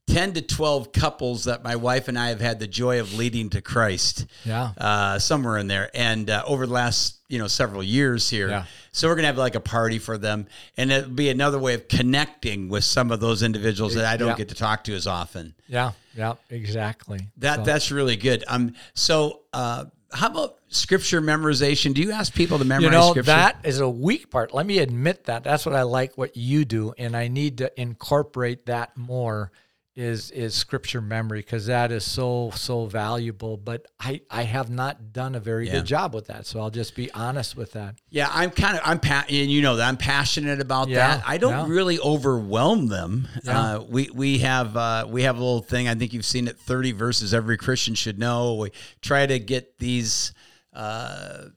10 0.08 0.34
to 0.34 0.42
12 0.42 0.92
couples 0.92 1.46
that 1.46 1.64
my 1.64 1.76
wife 1.78 2.08
and 2.08 2.20
I 2.20 2.30
have 2.30 2.42
had 2.42 2.60
the 2.60 2.68
joy 2.68 3.00
of 3.00 3.14
leading 3.14 3.50
to 3.52 3.62
Christ 3.62 4.26
Yeah. 4.44 4.72
uh, 4.78 5.18
somewhere 5.20 5.58
in 5.58 5.68
there. 5.68 5.90
And 5.94 6.30
uh, 6.30 6.44
over 6.46 6.68
the 6.68 6.74
last, 6.74 7.20
you 7.30 7.40
know, 7.40 7.48
several 7.48 7.82
years 7.82 8.30
here. 8.30 8.50
Yeah. 8.50 8.66
So 8.92 9.08
we're 9.08 9.16
going 9.16 9.24
to 9.24 9.28
have 9.28 9.38
like 9.38 9.56
a 9.56 9.60
party 9.62 10.00
for 10.00 10.18
them. 10.18 10.48
And 10.78 10.92
it'll 10.92 11.10
be 11.10 11.30
another 11.30 11.58
way 11.58 11.74
of 11.74 11.88
connecting 11.88 12.68
with 12.70 12.84
some 12.84 13.12
of 13.12 13.22
those 13.22 13.44
individuals 13.44 13.96
that 13.96 14.06
I 14.06 14.18
don't 14.18 14.30
Yeah. 14.30 14.36
get 14.36 14.50
to 14.50 14.56
talk 14.56 14.84
to 14.86 14.94
as 14.94 15.08
often. 15.08 15.56
Yeah, 15.68 15.94
yeah, 16.16 16.34
exactly. 16.50 17.30
That 17.38 17.60
So- 17.60 17.64
That's 17.64 17.90
really 17.92 18.18
good. 18.18 18.44
Um. 18.48 18.76
So 18.94 19.42
uh, 19.54 19.86
how 20.12 20.28
about 20.28 20.58
scripture 20.68 21.22
memorization? 21.22 21.94
Do 21.94 22.02
you 22.04 22.12
ask 22.12 22.34
people 22.34 22.60
to 22.60 22.66
memorize 22.66 22.84
you 22.84 22.92
know 22.92 23.10
scripture? 23.12 23.32
that 23.32 23.58
is 23.64 23.80
a 23.80 23.90
weak 23.90 24.30
part. 24.30 24.54
Let 24.54 24.66
me 24.68 24.78
admit 24.80 25.24
that. 25.26 25.44
That's 25.44 25.66
what 25.66 25.74
I 25.74 25.84
like 25.84 26.18
what 26.18 26.36
you 26.38 26.66
do, 26.66 26.94
and 27.00 27.16
I 27.18 27.30
need 27.30 27.60
to 27.60 27.82
incorporate 27.82 28.66
that 28.68 28.96
more. 28.98 29.52
Is 29.96 30.32
is 30.32 30.56
scripture 30.56 31.02
memory 31.02 31.42
because 31.42 31.68
that 31.68 31.92
is 31.92 32.04
so 32.04 32.50
so 32.56 32.88
valuable. 32.88 33.58
But 33.58 33.86
I 34.00 34.22
I 34.28 34.42
have 34.42 34.72
not 34.72 35.14
done 35.14 35.36
a 35.36 35.40
very 35.40 35.68
Yeah. 35.68 35.74
good 35.74 35.86
job 35.86 36.16
with 36.16 36.26
that. 36.28 36.48
So 36.48 36.60
I'll 36.60 36.72
just 36.72 36.96
be 36.96 37.12
honest 37.12 37.56
with 37.56 37.74
that. 37.74 38.00
Yeah, 38.10 38.28
I'm 38.32 38.50
kind 38.50 38.76
of 38.76 38.82
I'm 38.84 39.00
pa- 39.00 39.26
and 39.30 39.52
you 39.52 39.62
know 39.62 39.76
that 39.76 39.88
I'm 39.88 39.98
passionate 39.98 40.60
about 40.60 40.88
Yeah, 40.88 41.18
that. 41.18 41.24
I 41.28 41.38
don't 41.38 41.52
yeah. 41.52 41.66
really 41.68 42.00
overwhelm 42.00 42.88
them. 42.88 43.28
Uh, 43.48 43.84
we 43.88 44.10
we 44.12 44.40
have 44.40 44.76
uh, 44.76 45.06
we 45.08 45.22
have 45.24 45.36
a 45.38 45.40
little 45.40 45.62
thing. 45.62 45.88
I 45.88 45.94
think 45.94 46.12
you've 46.12 46.26
seen 46.26 46.48
it. 46.48 46.58
Thirty 46.58 46.92
verses 46.92 47.32
every 47.32 47.58
Christian 47.58 47.94
should 47.94 48.18
know. 48.18 48.56
We 48.56 48.72
try 49.02 49.28
to 49.28 49.38
get 49.38 49.78
these 49.78 50.34
uh, 50.74 51.50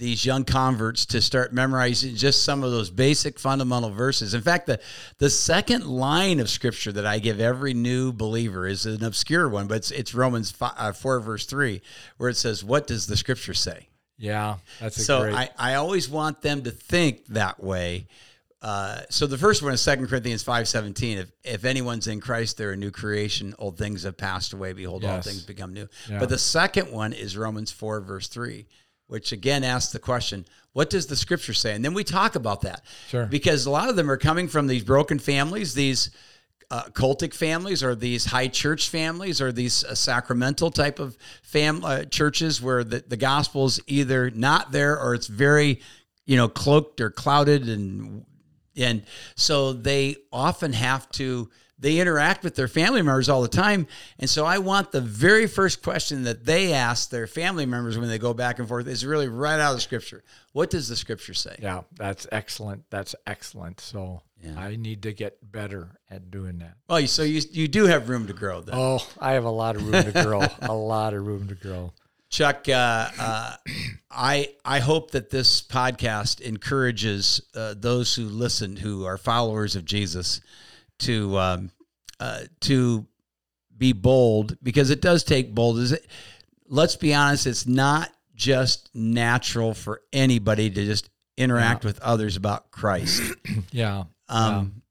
these 0.00 0.24
young 0.24 0.44
converts 0.44 1.04
to 1.04 1.20
start 1.20 1.52
memorizing 1.52 2.16
just 2.16 2.42
some 2.42 2.64
of 2.64 2.70
those 2.70 2.88
basic 2.88 3.38
fundamental 3.38 3.90
verses. 3.90 4.32
In 4.32 4.40
fact, 4.40 4.66
the 4.66 4.80
the 5.18 5.28
second 5.28 5.86
line 5.86 6.40
of 6.40 6.48
scripture 6.48 6.90
that 6.92 7.04
I 7.04 7.18
give 7.18 7.38
every 7.38 7.74
new 7.74 8.10
believer 8.10 8.66
is 8.66 8.86
an 8.86 9.04
obscure 9.04 9.48
one, 9.48 9.66
but 9.66 9.76
it's 9.76 9.90
it's 9.90 10.14
Romans 10.14 10.50
5, 10.50 10.72
uh, 10.76 10.92
four 10.92 11.20
verse 11.20 11.44
three, 11.44 11.82
where 12.16 12.30
it 12.30 12.36
says, 12.36 12.64
"What 12.64 12.86
does 12.86 13.06
the 13.06 13.16
scripture 13.16 13.52
say?" 13.52 13.88
Yeah, 14.16 14.56
that's 14.80 14.96
a 14.96 15.04
so 15.04 15.20
great. 15.22 15.34
I, 15.34 15.50
I 15.58 15.74
always 15.74 16.08
want 16.08 16.40
them 16.40 16.62
to 16.62 16.70
think 16.70 17.26
that 17.26 17.62
way. 17.62 18.06
Uh, 18.62 19.00
so 19.08 19.26
the 19.26 19.38
first 19.38 19.62
one 19.62 19.72
is 19.72 19.82
2 19.82 20.06
Corinthians 20.06 20.44
5.17. 20.44 21.16
If, 21.16 21.32
if 21.44 21.64
anyone's 21.64 22.06
in 22.06 22.20
Christ, 22.20 22.58
they're 22.58 22.72
a 22.72 22.76
new 22.76 22.90
creation. 22.90 23.54
Old 23.58 23.78
things 23.78 24.02
have 24.02 24.18
passed 24.18 24.52
away. 24.52 24.74
Behold, 24.74 25.02
all 25.02 25.22
things 25.22 25.44
become 25.44 25.72
new. 25.72 25.88
Yeah. 26.10 26.18
But 26.18 26.28
the 26.28 26.36
second 26.36 26.92
one 26.92 27.14
is 27.14 27.38
Romans 27.38 27.72
4, 27.72 28.00
verse 28.00 28.28
3, 28.28 28.66
which 29.10 29.32
again 29.32 29.64
asks 29.64 29.92
the 29.92 29.98
question, 29.98 30.46
what 30.72 30.88
does 30.88 31.08
the 31.08 31.16
scripture 31.16 31.52
say? 31.52 31.74
And 31.74 31.84
then 31.84 31.94
we 31.94 32.04
talk 32.04 32.36
about 32.36 32.60
that. 32.60 32.84
Sure. 33.08 33.26
Because 33.26 33.66
a 33.66 33.70
lot 33.70 33.88
of 33.88 33.96
them 33.96 34.08
are 34.08 34.16
coming 34.16 34.46
from 34.46 34.68
these 34.68 34.84
broken 34.84 35.18
families, 35.18 35.74
these 35.74 36.10
uh, 36.70 36.84
cultic 36.92 37.34
families 37.34 37.82
or 37.82 37.96
these 37.96 38.26
high 38.26 38.46
church 38.46 38.88
families 38.88 39.40
or 39.40 39.50
these 39.50 39.82
uh, 39.82 39.96
sacramental 39.96 40.70
type 40.70 41.00
of 41.00 41.18
fam 41.42 41.84
uh, 41.84 42.04
churches 42.04 42.62
where 42.62 42.84
the, 42.84 43.02
the 43.08 43.16
gospel 43.16 43.66
is 43.66 43.80
either 43.88 44.30
not 44.30 44.70
there 44.70 44.96
or 44.96 45.12
it's 45.14 45.26
very 45.26 45.80
you 46.26 46.36
know 46.36 46.48
cloaked 46.48 47.00
or 47.00 47.10
clouded 47.10 47.68
and 47.68 48.24
and 48.76 49.02
so 49.34 49.72
they 49.72 50.14
often 50.32 50.72
have 50.72 51.10
to 51.10 51.50
they 51.80 51.98
interact 51.98 52.44
with 52.44 52.54
their 52.54 52.68
family 52.68 53.00
members 53.02 53.28
all 53.28 53.42
the 53.42 53.48
time 53.48 53.86
and 54.18 54.28
so 54.28 54.44
i 54.44 54.58
want 54.58 54.92
the 54.92 55.00
very 55.00 55.46
first 55.46 55.82
question 55.82 56.24
that 56.24 56.44
they 56.44 56.72
ask 56.72 57.10
their 57.10 57.26
family 57.26 57.64
members 57.66 57.96
when 57.98 58.08
they 58.08 58.18
go 58.18 58.34
back 58.34 58.58
and 58.58 58.68
forth 58.68 58.86
is 58.86 59.04
really 59.04 59.28
right 59.28 59.58
out 59.58 59.70
of 59.70 59.76
the 59.76 59.80
scripture 59.80 60.22
what 60.52 60.68
does 60.70 60.88
the 60.88 60.96
scripture 60.96 61.34
say 61.34 61.56
yeah, 61.60 61.82
that's 61.94 62.26
excellent. 62.32 62.84
That's 62.90 63.14
excellent. 63.26 63.78
So 63.80 64.22
Yeah. 64.42 64.58
I 64.58 64.74
need 64.76 65.02
to 65.04 65.12
get 65.12 65.38
better 65.52 65.90
at 66.10 66.30
doing 66.30 66.58
that. 66.58 66.74
well 66.88 67.06
so 67.06 67.22
you, 67.22 67.40
you 67.52 67.68
do 67.68 67.86
have 67.86 68.08
room 68.08 68.26
to 68.26 68.32
grow 68.32 68.60
though. 68.60 68.72
Oh, 68.74 69.06
I 69.20 69.32
have 69.32 69.44
a 69.44 69.50
lot 69.50 69.76
of 69.76 69.86
room 69.88 70.02
to 70.12 70.24
grow. 70.24 70.42
a 70.62 70.74
lot 70.74 71.14
of 71.14 71.24
room 71.26 71.46
to 71.48 71.54
grow. 71.54 71.92
Chuck, 72.30 72.68
uh, 72.68 73.08
uh, 73.18 73.56
I 74.10 74.50
I 74.64 74.78
hope 74.80 75.10
that 75.12 75.30
this 75.30 75.62
podcast 75.62 76.40
encourages 76.40 77.42
uh, 77.56 77.74
those 77.76 78.14
who 78.14 78.24
listen, 78.24 78.76
who 78.76 79.04
are 79.04 79.18
followers 79.18 79.74
of 79.76 79.84
Jesus, 79.84 80.40
to 81.00 81.38
um, 81.38 81.70
uh, 82.18 82.40
to 82.60 83.06
be 83.76 83.92
bold 83.92 84.56
because 84.62 84.90
it 84.90 85.00
does 85.00 85.24
take 85.24 85.54
bold. 85.54 85.78
Is 85.78 85.92
it? 85.92 86.06
Let's 86.68 86.96
be 86.96 87.14
honest; 87.14 87.46
it's 87.46 87.66
not 87.66 88.10
just 88.34 88.90
natural 88.94 89.74
for 89.74 90.02
anybody 90.12 90.70
to 90.70 90.84
just 90.84 91.10
interact 91.36 91.84
with 91.84 92.00
others 92.00 92.36
about 92.36 92.70
Christ. 92.70 93.22
Yeah. 93.72 94.04
Um, 94.28 94.82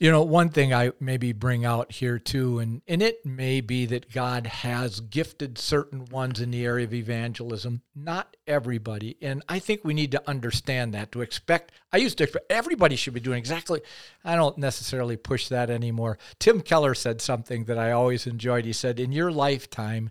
You 0.00 0.10
know, 0.10 0.22
one 0.22 0.48
thing 0.48 0.74
I 0.74 0.92
maybe 0.98 1.32
bring 1.32 1.64
out 1.64 1.92
here 1.92 2.18
too, 2.18 2.58
and, 2.58 2.82
and 2.88 3.00
it 3.00 3.24
may 3.24 3.60
be 3.60 3.86
that 3.86 4.10
God 4.12 4.46
has 4.46 5.00
gifted 5.00 5.56
certain 5.56 6.06
ones 6.06 6.40
in 6.40 6.50
the 6.50 6.64
area 6.64 6.84
of 6.84 6.92
evangelism, 6.94 7.82
not 7.94 8.36
everybody. 8.46 9.16
And 9.22 9.42
I 9.48 9.60
think 9.60 9.82
we 9.84 9.94
need 9.94 10.12
to 10.12 10.28
understand 10.28 10.94
that 10.94 11.12
to 11.12 11.20
expect. 11.20 11.72
I 11.92 11.98
used 11.98 12.18
to 12.18 12.24
expect 12.24 12.50
everybody 12.50 12.96
should 12.96 13.14
be 13.14 13.20
doing 13.20 13.38
exactly. 13.38 13.82
I 14.24 14.34
don't 14.34 14.58
necessarily 14.58 15.16
push 15.16 15.48
that 15.48 15.70
anymore. 15.70 16.18
Tim 16.38 16.60
Keller 16.60 16.94
said 16.94 17.20
something 17.20 17.64
that 17.64 17.78
I 17.78 17.92
always 17.92 18.26
enjoyed. 18.26 18.64
He 18.64 18.72
said, 18.72 18.98
In 18.98 19.12
your 19.12 19.30
lifetime, 19.30 20.10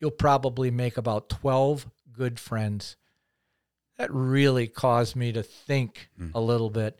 you'll 0.00 0.12
probably 0.12 0.70
make 0.70 0.96
about 0.96 1.28
12 1.28 1.86
good 2.12 2.40
friends. 2.40 2.96
That 3.98 4.12
really 4.12 4.66
caused 4.66 5.14
me 5.14 5.32
to 5.32 5.42
think 5.42 6.08
hmm. 6.16 6.28
a 6.34 6.40
little 6.40 6.70
bit. 6.70 6.98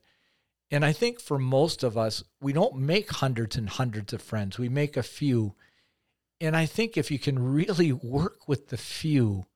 And 0.75 0.85
I 0.85 0.93
think 0.93 1.21
for 1.21 1.39
most 1.39 1.85
of 1.85 1.97
us, 1.97 2.25
we 2.41 2.53
don't 2.53 2.75
make 2.75 3.09
hundreds 3.09 3.55
and 3.55 3.69
hundreds 3.69 4.13
of 4.13 4.21
friends. 4.21 4.59
We 4.59 4.69
make 4.69 4.97
a 4.97 5.05
few. 5.05 5.55
And 6.41 6.57
I 6.57 6.67
think 6.67 6.97
if 6.97 7.13
you 7.13 7.19
can 7.21 7.39
really 7.39 7.93
work 7.93 8.49
with 8.49 8.71
the 8.71 8.77
few 8.77 9.47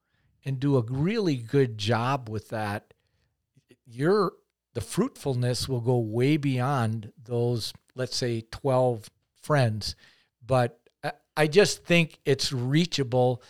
and 0.44 0.60
do 0.60 0.76
a 0.76 0.82
really 0.82 1.34
good 1.34 1.76
job 1.76 2.28
with 2.28 2.50
that, 2.50 2.94
your 3.84 4.34
the 4.74 4.80
fruitfulness 4.80 5.68
will 5.68 5.80
go 5.80 5.98
way 5.98 6.36
beyond 6.36 7.10
those, 7.20 7.72
let's 7.96 8.16
say, 8.16 8.42
12 8.52 9.10
friends. 9.42 9.96
But 10.46 10.78
I- 11.36 11.48
just 11.48 11.84
think 11.84 12.20
it's 12.24 12.52
reachable. 12.52 13.42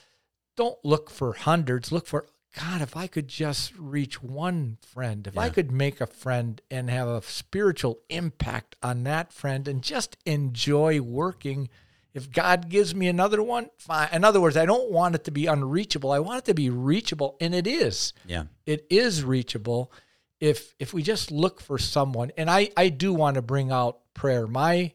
Don't 0.56 0.82
look 0.86 1.10
for 1.10 1.34
hundreds, 1.34 1.92
look 1.92 2.06
for 2.06 2.28
God, 2.56 2.80
if 2.80 2.96
I 2.96 3.06
could 3.06 3.28
just 3.28 3.72
reach 3.78 4.22
one 4.22 4.78
friend, 4.80 5.26
if 5.26 5.36
I 5.38 5.48
could 5.50 5.70
make 5.70 6.00
a 6.00 6.06
friend 6.06 6.60
and 6.70 6.88
have 6.90 7.06
a 7.08 7.22
spiritual 7.22 8.00
impact 8.08 8.74
on 8.82 9.04
that 9.04 9.32
friend 9.32 9.68
and 9.68 9.82
just 9.82 10.16
enjoy 10.24 11.00
working. 11.00 11.68
If 12.14 12.32
God 12.32 12.68
gives 12.68 12.94
me 12.94 13.06
another 13.06 13.42
one, 13.42 13.68
fine. 13.76 14.08
In 14.12 14.24
other 14.24 14.40
words, 14.40 14.56
I 14.56 14.64
don't 14.66 14.90
want 14.90 15.14
it 15.14 15.24
to 15.24 15.30
be 15.30 15.46
unreachable. 15.46 16.10
I 16.10 16.18
want 16.18 16.38
it 16.38 16.44
to 16.46 16.54
be 16.54 16.70
reachable, 16.70 17.36
and 17.40 17.54
it 17.54 17.66
is. 17.66 18.12
yeah, 18.26 18.44
It 18.66 18.86
is 18.90 19.22
reachable 19.22 19.92
if 20.40 20.74
if 20.78 20.92
we 20.94 21.02
just 21.02 21.30
look 21.30 21.60
for 21.60 21.78
someone. 21.78 22.32
And 22.36 22.50
I 22.50 22.70
I 22.76 22.88
do 22.88 23.12
want 23.12 23.34
to 23.34 23.42
bring 23.42 23.70
out 23.70 24.00
prayer. 24.14 24.46
My 24.46 24.94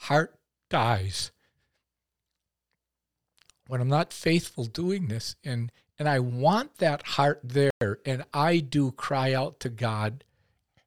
heart 0.00 0.38
dies 0.68 1.32
when 3.66 3.80
I'm 3.80 3.88
not 3.88 4.12
faithful 4.12 4.64
doing 4.64 5.08
this 5.08 5.34
and 5.42 5.72
and 6.02 6.08
I 6.08 6.18
want 6.18 6.78
that 6.78 7.06
heart 7.06 7.42
there 7.44 7.70
and 8.04 8.24
I 8.34 8.58
do 8.58 8.90
cry 8.90 9.34
out 9.34 9.60
to 9.60 9.68
God 9.68 10.24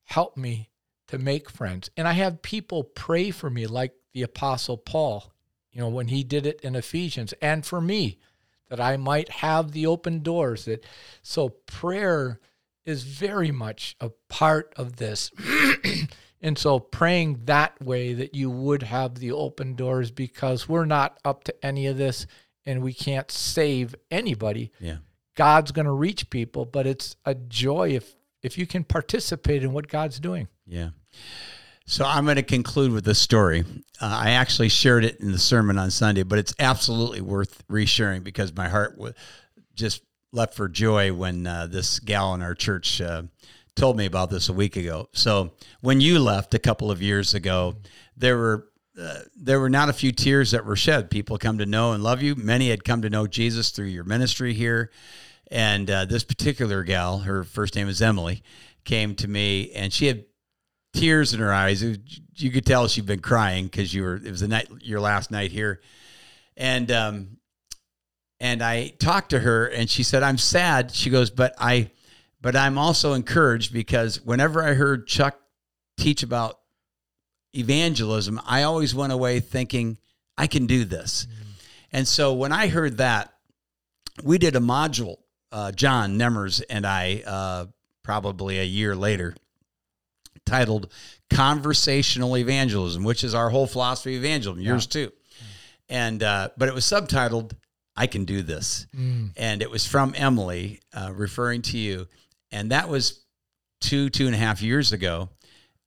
help 0.04 0.36
me 0.36 0.71
to 1.08 1.17
make 1.17 1.49
friends. 1.49 1.89
And 1.95 2.06
I 2.06 2.12
have 2.12 2.41
people 2.41 2.84
pray 2.84 3.32
for 3.32 3.49
me 3.49 3.65
like 3.65 3.93
the 4.12 4.23
apostle 4.23 4.75
Paul 4.75 5.32
you 5.71 5.80
know 5.80 5.88
when 5.88 6.10
he 6.10 6.25
did 6.25 6.45
it 6.45 6.60
in 6.60 6.75
Ephesians 6.75 7.34
and 7.41 7.65
for 7.65 7.80
me 7.80 8.17
that 8.67 8.82
I 8.82 8.97
might 8.97 9.30
have 9.30 9.71
the 9.71 9.88
open 9.88 10.21
doors 10.21 10.65
that 10.65 10.86
so 11.21 11.47
prayer 11.47 12.41
is 12.84 13.04
very 13.04 13.51
much 13.51 13.95
a 14.01 14.10
part 14.28 14.73
of 14.75 14.97
this. 14.97 15.32
And 16.45 16.60
so 16.60 16.78
praying 16.78 17.45
that 17.45 17.82
way 17.84 18.13
that 18.13 18.36
you 18.36 18.51
would 18.51 18.84
have 18.84 19.15
the 19.15 19.32
open 19.32 19.73
doors 19.73 20.12
because 20.12 20.69
we're 20.69 20.86
not 20.86 21.17
up 21.25 21.43
to 21.45 21.65
any 21.65 21.88
of 21.88 21.97
this 21.97 22.28
and 22.65 22.82
we 22.82 22.93
can't 22.93 23.30
save 23.32 23.95
anybody. 24.10 24.71
Yeah. 24.80 24.97
God's 25.36 25.71
going 25.71 25.86
to 25.86 25.91
reach 25.91 26.30
people, 26.30 26.65
but 26.65 26.88
it's 26.88 27.15
a 27.25 27.36
joy 27.36 27.89
if 27.89 28.15
if 28.41 28.58
you 28.58 28.67
can 28.67 28.84
participate 28.84 29.63
in 29.63 29.73
what 29.73 29.88
God's 29.88 30.19
doing. 30.19 30.47
Yeah. 30.67 30.89
So 31.88 32.06
I'm 32.06 32.25
going 32.25 32.36
to 32.38 32.43
conclude 32.43 32.91
with 32.91 33.04
this 33.04 33.19
story. 33.19 33.63
Uh, 34.01 34.06
I 34.06 34.32
actually 34.32 34.69
shared 34.69 35.04
it 35.04 35.19
in 35.19 35.32
the 35.32 35.39
sermon 35.39 35.78
on 35.78 35.91
Sunday, 35.91 36.23
but 36.23 36.39
it's 36.39 36.54
absolutely 36.60 37.21
worth 37.21 37.63
resharing 37.67 38.23
because 38.23 38.56
my 38.56 38.69
heart 38.69 38.97
was 38.97 39.13
just 39.73 40.04
left 40.32 40.54
for 40.54 40.67
joy 40.67 41.13
when 41.13 41.45
uh, 41.47 41.67
this 41.67 41.99
gal 41.99 42.34
in 42.34 42.41
our 42.41 42.56
church 42.56 43.01
uh, 43.01 43.23
told 43.75 43.97
me 43.97 44.06
about 44.06 44.30
this 44.30 44.49
a 44.49 44.54
week 44.54 44.75
ago. 44.75 45.10
So 45.13 45.54
when 45.82 46.01
you 46.01 46.19
left 46.19 46.54
a 46.54 46.60
couple 46.60 46.91
of 46.91 47.01
years 47.01 47.34
ago, 47.34 47.75
there 48.17 48.38
were 48.38 48.67
uh, 48.99 49.19
there 49.36 49.60
were 49.60 49.69
not 49.69 49.89
a 49.89 49.93
few 49.93 50.12
tears 50.12 50.51
that 50.51 50.65
were 50.65 50.75
shed. 50.75 51.10
People 51.10 51.38
come 51.38 51.58
to 51.58 51.65
know 51.65 51.91
and 51.91 52.03
love 52.03 52.21
you. 52.21 52.36
Many 52.36 52.69
had 52.69 52.84
come 52.84 53.01
to 53.01 53.10
know 53.10 53.27
Jesus 53.27 53.69
through 53.69 53.88
your 53.88 54.03
ministry 54.03 54.53
here. 54.53 54.91
And 55.51 55.89
uh, 55.89 56.05
this 56.05 56.23
particular 56.23 56.84
gal, 56.84 57.19
her 57.19 57.43
first 57.43 57.75
name 57.75 57.88
is 57.88 58.01
Emily, 58.01 58.41
came 58.84 59.15
to 59.15 59.27
me 59.27 59.71
and 59.73 59.91
she 59.91 60.08
had 60.08 60.25
tears 60.95 61.34
in 61.34 61.39
her 61.39 61.53
eyes. 61.53 61.84
Was, 61.84 61.97
you 62.36 62.51
could 62.51 62.65
tell 62.65 62.88
she'd 62.88 63.05
been 63.05 63.19
crying 63.19 63.65
because 63.65 63.93
you 63.93 64.03
were. 64.03 64.15
It 64.15 64.31
was 64.31 64.41
the 64.41 64.47
night 64.47 64.69
your 64.81 64.99
last 64.99 65.29
night 65.29 65.51
here, 65.51 65.81
and 66.58 66.89
um, 66.91 67.38
and 68.39 68.63
I 68.63 68.89
talked 68.99 69.29
to 69.31 69.39
her 69.39 69.67
and 69.67 69.89
she 69.89 70.03
said, 70.03 70.23
"I'm 70.23 70.38
sad." 70.38 70.91
She 70.91 71.10
goes, 71.10 71.29
"But 71.29 71.53
I, 71.60 71.91
but 72.41 72.55
I'm 72.55 72.77
also 72.77 73.13
encouraged 73.13 73.73
because 73.73 74.21
whenever 74.21 74.63
I 74.63 74.73
heard 74.73 75.08
Chuck 75.08 75.39
teach 75.97 76.23
about 76.23 76.60
evangelism, 77.56 78.39
I 78.46 78.63
always 78.63 78.94
went 78.94 79.13
away 79.13 79.39
thinking 79.39 79.98
I 80.38 80.48
can 80.48 80.65
do 80.68 80.86
this." 80.86 81.26
Mm-hmm. 81.26 81.50
And 81.94 82.08
so 82.08 82.34
when 82.34 82.52
I 82.52 82.68
heard 82.68 82.98
that, 82.98 83.34
we 84.24 84.38
did 84.38 84.56
a 84.56 84.60
module. 84.60 85.18
Uh, 85.52 85.72
John 85.72 86.18
Nemmers 86.18 86.62
and 86.70 86.86
I, 86.86 87.24
uh, 87.26 87.65
probably 88.04 88.60
a 88.60 88.63
year 88.63 88.96
later, 88.96 89.36
titled 90.46 90.91
Conversational 91.30 92.38
Evangelism, 92.38 93.04
which 93.04 93.24
is 93.24 93.34
our 93.34 93.50
whole 93.50 93.68
philosophy 93.68 94.18
of 94.18 94.24
evangelism, 94.24 94.62
yours 94.62 94.88
yeah. 94.88 95.06
too. 95.06 95.12
And, 95.88 96.22
uh, 96.22 96.50
but 96.58 96.68
it 96.68 96.74
was 96.74 96.84
subtitled, 96.84 97.54
I 97.96 98.08
Can 98.08 98.26
Do 98.26 98.41
This. 98.41 98.88
Mm. 98.96 99.32
And 99.38 99.62
it 99.62 99.72
was 99.72 99.86
from 99.86 100.13
Emily, 100.18 100.82
uh, 100.94 101.12
referring 101.13 101.62
to 101.63 101.78
you. 101.78 102.08
And 102.52 102.72
that 102.72 102.89
was 102.89 103.24
two, 103.80 104.10
two 104.10 104.26
and 104.26 104.36
a 104.36 104.38
half 104.38 104.62
years 104.62 104.91
ago. 104.91 105.30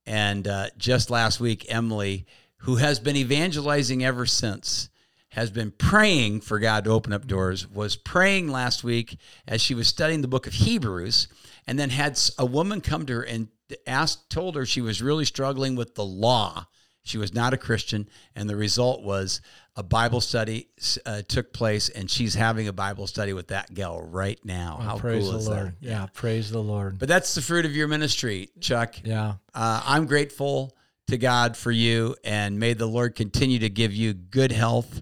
And 0.08 0.48
uh, 0.48 0.68
just 0.78 1.10
last 1.10 1.38
week, 1.38 1.66
Emily, 1.68 2.24
who 2.60 2.76
has 2.76 2.98
been 2.98 3.14
evangelizing 3.14 4.02
ever 4.02 4.24
since, 4.24 4.88
has 5.32 5.50
been 5.50 5.70
praying 5.70 6.40
for 6.40 6.58
God 6.58 6.84
to 6.84 6.90
open 6.90 7.12
up 7.12 7.26
doors, 7.26 7.68
was 7.68 7.94
praying 7.94 8.48
last 8.48 8.82
week 8.82 9.18
as 9.46 9.60
she 9.60 9.74
was 9.74 9.86
studying 9.86 10.22
the 10.22 10.26
book 10.26 10.46
of 10.46 10.54
Hebrews, 10.54 11.28
and 11.66 11.78
then 11.78 11.90
had 11.90 12.18
a 12.38 12.46
woman 12.46 12.80
come 12.80 13.04
to 13.04 13.16
her 13.16 13.22
and 13.22 13.48
asked, 13.86 14.30
told 14.30 14.56
her 14.56 14.64
she 14.64 14.80
was 14.80 15.02
really 15.02 15.26
struggling 15.26 15.76
with 15.76 15.94
the 15.94 16.06
law. 16.06 16.66
She 17.08 17.18
was 17.18 17.32
not 17.32 17.54
a 17.54 17.56
Christian, 17.56 18.08
and 18.36 18.48
the 18.50 18.56
result 18.56 19.02
was 19.02 19.40
a 19.76 19.82
Bible 19.82 20.20
study 20.20 20.68
uh, 21.06 21.22
took 21.26 21.52
place, 21.52 21.88
and 21.88 22.10
she's 22.10 22.34
having 22.34 22.68
a 22.68 22.72
Bible 22.72 23.06
study 23.06 23.32
with 23.32 23.48
that 23.48 23.72
gal 23.72 24.00
right 24.00 24.38
now. 24.44 24.78
How 24.82 24.98
praise 24.98 25.22
cool 25.22 25.32
the 25.32 25.38
is 25.38 25.48
Lord. 25.48 25.66
that? 25.66 25.74
Yeah, 25.80 26.06
praise 26.12 26.50
the 26.50 26.62
Lord. 26.62 26.98
But 26.98 27.08
that's 27.08 27.34
the 27.34 27.40
fruit 27.40 27.64
of 27.64 27.74
your 27.74 27.88
ministry, 27.88 28.50
Chuck. 28.60 28.96
Yeah, 29.04 29.34
uh, 29.54 29.82
I'm 29.86 30.06
grateful 30.06 30.76
to 31.06 31.16
God 31.16 31.56
for 31.56 31.70
you, 31.70 32.14
and 32.24 32.58
may 32.58 32.74
the 32.74 32.86
Lord 32.86 33.14
continue 33.14 33.60
to 33.60 33.70
give 33.70 33.94
you 33.94 34.12
good 34.12 34.52
health 34.52 35.00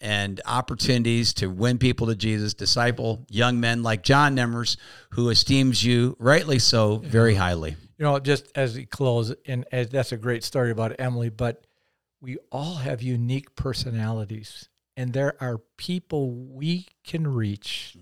and 0.00 0.40
opportunities 0.44 1.32
to 1.34 1.46
win 1.46 1.78
people 1.78 2.08
to 2.08 2.16
Jesus, 2.16 2.52
disciple 2.52 3.24
young 3.30 3.60
men 3.60 3.82
like 3.82 4.02
John 4.02 4.36
Nemmers, 4.36 4.76
who 5.10 5.30
esteems 5.30 5.84
you, 5.84 6.16
rightly 6.18 6.58
so, 6.58 6.96
very 6.96 7.36
highly 7.36 7.76
you 7.98 8.04
know, 8.04 8.18
just 8.18 8.50
as 8.54 8.76
we 8.76 8.86
close, 8.86 9.34
and 9.46 9.64
as 9.70 9.88
that's 9.88 10.12
a 10.12 10.16
great 10.16 10.44
story 10.44 10.70
about 10.70 10.96
Emily, 10.98 11.30
but 11.30 11.66
we 12.20 12.38
all 12.50 12.76
have 12.76 13.02
unique 13.02 13.54
personalities, 13.54 14.68
and 14.96 15.12
there 15.12 15.36
are 15.40 15.58
people 15.76 16.32
we 16.32 16.86
can 17.04 17.26
reach 17.26 17.96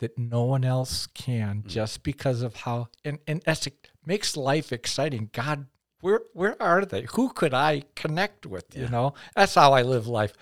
that 0.00 0.18
no 0.18 0.44
one 0.44 0.64
else 0.64 1.06
can 1.06 1.62
mm. 1.62 1.66
just 1.66 2.02
because 2.02 2.42
of 2.42 2.56
how 2.56 2.88
and 3.04 3.18
and 3.26 3.42
that's 3.44 3.68
makes 4.04 4.36
life 4.36 4.72
exciting. 4.72 5.30
God, 5.32 5.66
where 6.00 6.22
where 6.32 6.60
are 6.62 6.84
they? 6.84 7.06
Who 7.12 7.30
could 7.30 7.54
I 7.54 7.84
connect 7.96 8.46
with? 8.46 8.66
Yeah. 8.74 8.82
You 8.82 8.88
know, 8.88 9.14
that's 9.34 9.54
how 9.54 9.72
I 9.72 9.82
live 9.82 10.06
life. 10.06 10.34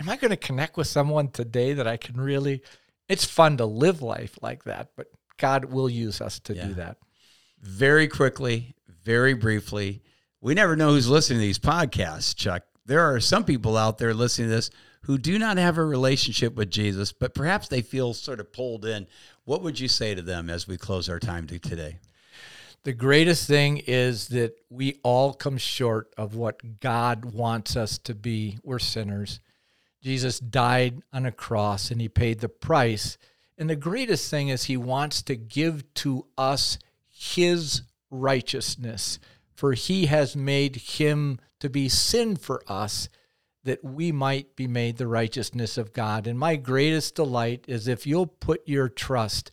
Am 0.00 0.08
I 0.08 0.16
going 0.16 0.30
to 0.30 0.36
connect 0.36 0.76
with 0.76 0.88
someone 0.88 1.28
today 1.28 1.74
that 1.74 1.86
I 1.86 1.96
can 1.96 2.20
really? 2.20 2.62
It's 3.08 3.24
fun 3.24 3.58
to 3.58 3.66
live 3.66 4.00
life 4.00 4.38
like 4.40 4.64
that, 4.64 4.90
but 4.96 5.08
God 5.36 5.66
will 5.66 5.90
use 5.90 6.20
us 6.20 6.40
to 6.40 6.54
yeah. 6.54 6.66
do 6.66 6.74
that 6.74 6.96
very 7.64 8.06
quickly, 8.08 8.74
very 9.02 9.34
briefly. 9.34 10.02
We 10.40 10.54
never 10.54 10.76
know 10.76 10.90
who's 10.90 11.08
listening 11.08 11.38
to 11.38 11.46
these 11.46 11.58
podcasts, 11.58 12.36
Chuck. 12.36 12.62
There 12.86 13.00
are 13.00 13.18
some 13.20 13.44
people 13.44 13.76
out 13.76 13.96
there 13.98 14.12
listening 14.12 14.48
to 14.48 14.54
this 14.56 14.70
who 15.02 15.16
do 15.18 15.38
not 15.38 15.56
have 15.56 15.78
a 15.78 15.84
relationship 15.84 16.54
with 16.54 16.70
Jesus, 16.70 17.12
but 17.12 17.34
perhaps 17.34 17.68
they 17.68 17.80
feel 17.82 18.14
sort 18.14 18.40
of 18.40 18.52
pulled 18.52 18.84
in. 18.84 19.06
What 19.44 19.62
would 19.62 19.80
you 19.80 19.88
say 19.88 20.14
to 20.14 20.22
them 20.22 20.50
as 20.50 20.68
we 20.68 20.76
close 20.76 21.08
our 21.08 21.18
time 21.18 21.46
today? 21.46 21.98
The 22.84 22.92
greatest 22.92 23.46
thing 23.46 23.78
is 23.86 24.28
that 24.28 24.54
we 24.68 25.00
all 25.02 25.32
come 25.32 25.56
short 25.56 26.12
of 26.18 26.34
what 26.34 26.80
God 26.80 27.24
wants 27.24 27.76
us 27.76 27.96
to 27.98 28.14
be. 28.14 28.58
We're 28.62 28.78
sinners. 28.78 29.40
Jesus 30.02 30.38
died 30.38 31.00
on 31.10 31.24
a 31.24 31.32
cross 31.32 31.90
and 31.90 31.98
he 31.98 32.10
paid 32.10 32.40
the 32.40 32.48
price. 32.50 33.16
And 33.56 33.70
the 33.70 33.76
greatest 33.76 34.30
thing 34.30 34.48
is 34.48 34.64
he 34.64 34.76
wants 34.76 35.22
to 35.22 35.34
give 35.34 35.94
to 35.94 36.26
us 36.36 36.78
his 37.32 37.82
righteousness, 38.10 39.18
for 39.54 39.72
he 39.72 40.06
has 40.06 40.36
made 40.36 40.76
him 40.76 41.38
to 41.60 41.68
be 41.68 41.88
sin 41.88 42.36
for 42.36 42.62
us 42.68 43.08
that 43.64 43.82
we 43.82 44.12
might 44.12 44.54
be 44.56 44.66
made 44.66 44.98
the 44.98 45.06
righteousness 45.06 45.78
of 45.78 45.94
God. 45.94 46.26
And 46.26 46.38
my 46.38 46.56
greatest 46.56 47.14
delight 47.14 47.64
is 47.66 47.88
if 47.88 48.06
you'll 48.06 48.26
put 48.26 48.68
your 48.68 48.88
trust 48.88 49.50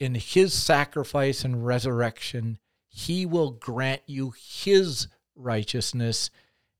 in 0.00 0.16
his 0.16 0.52
sacrifice 0.52 1.44
and 1.44 1.64
resurrection, 1.64 2.58
he 2.88 3.24
will 3.24 3.52
grant 3.52 4.02
you 4.06 4.32
his 4.36 5.06
righteousness 5.36 6.30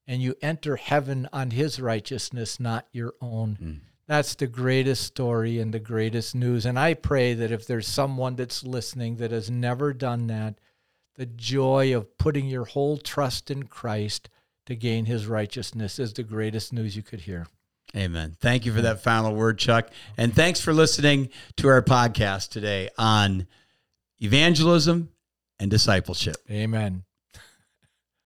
and 0.08 0.20
you 0.20 0.34
enter 0.42 0.76
heaven 0.76 1.28
on 1.32 1.52
his 1.52 1.80
righteousness, 1.80 2.58
not 2.58 2.86
your 2.92 3.14
own. 3.20 3.58
Mm. 3.62 3.80
That's 4.09 4.35
the 4.37 4.47
greatest 4.47 5.05
story 5.05 5.59
and 5.59 5.75
the 5.75 5.81
greatest 5.81 6.35
news. 6.35 6.64
And 6.64 6.79
I 6.79 6.95
pray 6.95 7.35
that 7.35 7.51
if 7.51 7.66
there's 7.66 7.88
someone 7.88 8.37
that's 8.37 8.62
listening 8.62 9.16
that 9.16 9.33
has 9.33 9.51
never 9.51 9.92
done 9.92 10.29
that, 10.29 10.55
the 11.16 11.27
joy 11.27 11.97
of 11.97 12.16
putting 12.19 12.47
your 12.47 12.64
whole 12.64 12.99
trust 12.99 13.51
in 13.51 13.64
Christ 13.64 14.29
to 14.66 14.77
gain 14.77 15.07
his 15.07 15.27
righteousness 15.27 15.99
is 15.99 16.12
the 16.12 16.23
greatest 16.23 16.73
news 16.73 16.97
you 16.97 17.03
could 17.03 17.21
hear. 17.21 17.47
Amen. 17.97 18.37
Thank 18.40 18.66
you 18.66 18.73
for 18.73 18.83
that 18.83 19.01
final 19.01 19.35
word, 19.35 19.59
Chuck. 19.59 19.90
And 20.16 20.35
thanks 20.35 20.61
for 20.61 20.73
listening 20.73 21.31
to 21.57 21.69
our 21.69 21.83
podcast 21.83 22.51
today 22.51 22.90
on 22.99 23.47
evangelism 24.21 25.11
and 25.59 25.71
discipleship. 25.71 26.37
Amen. 26.51 27.06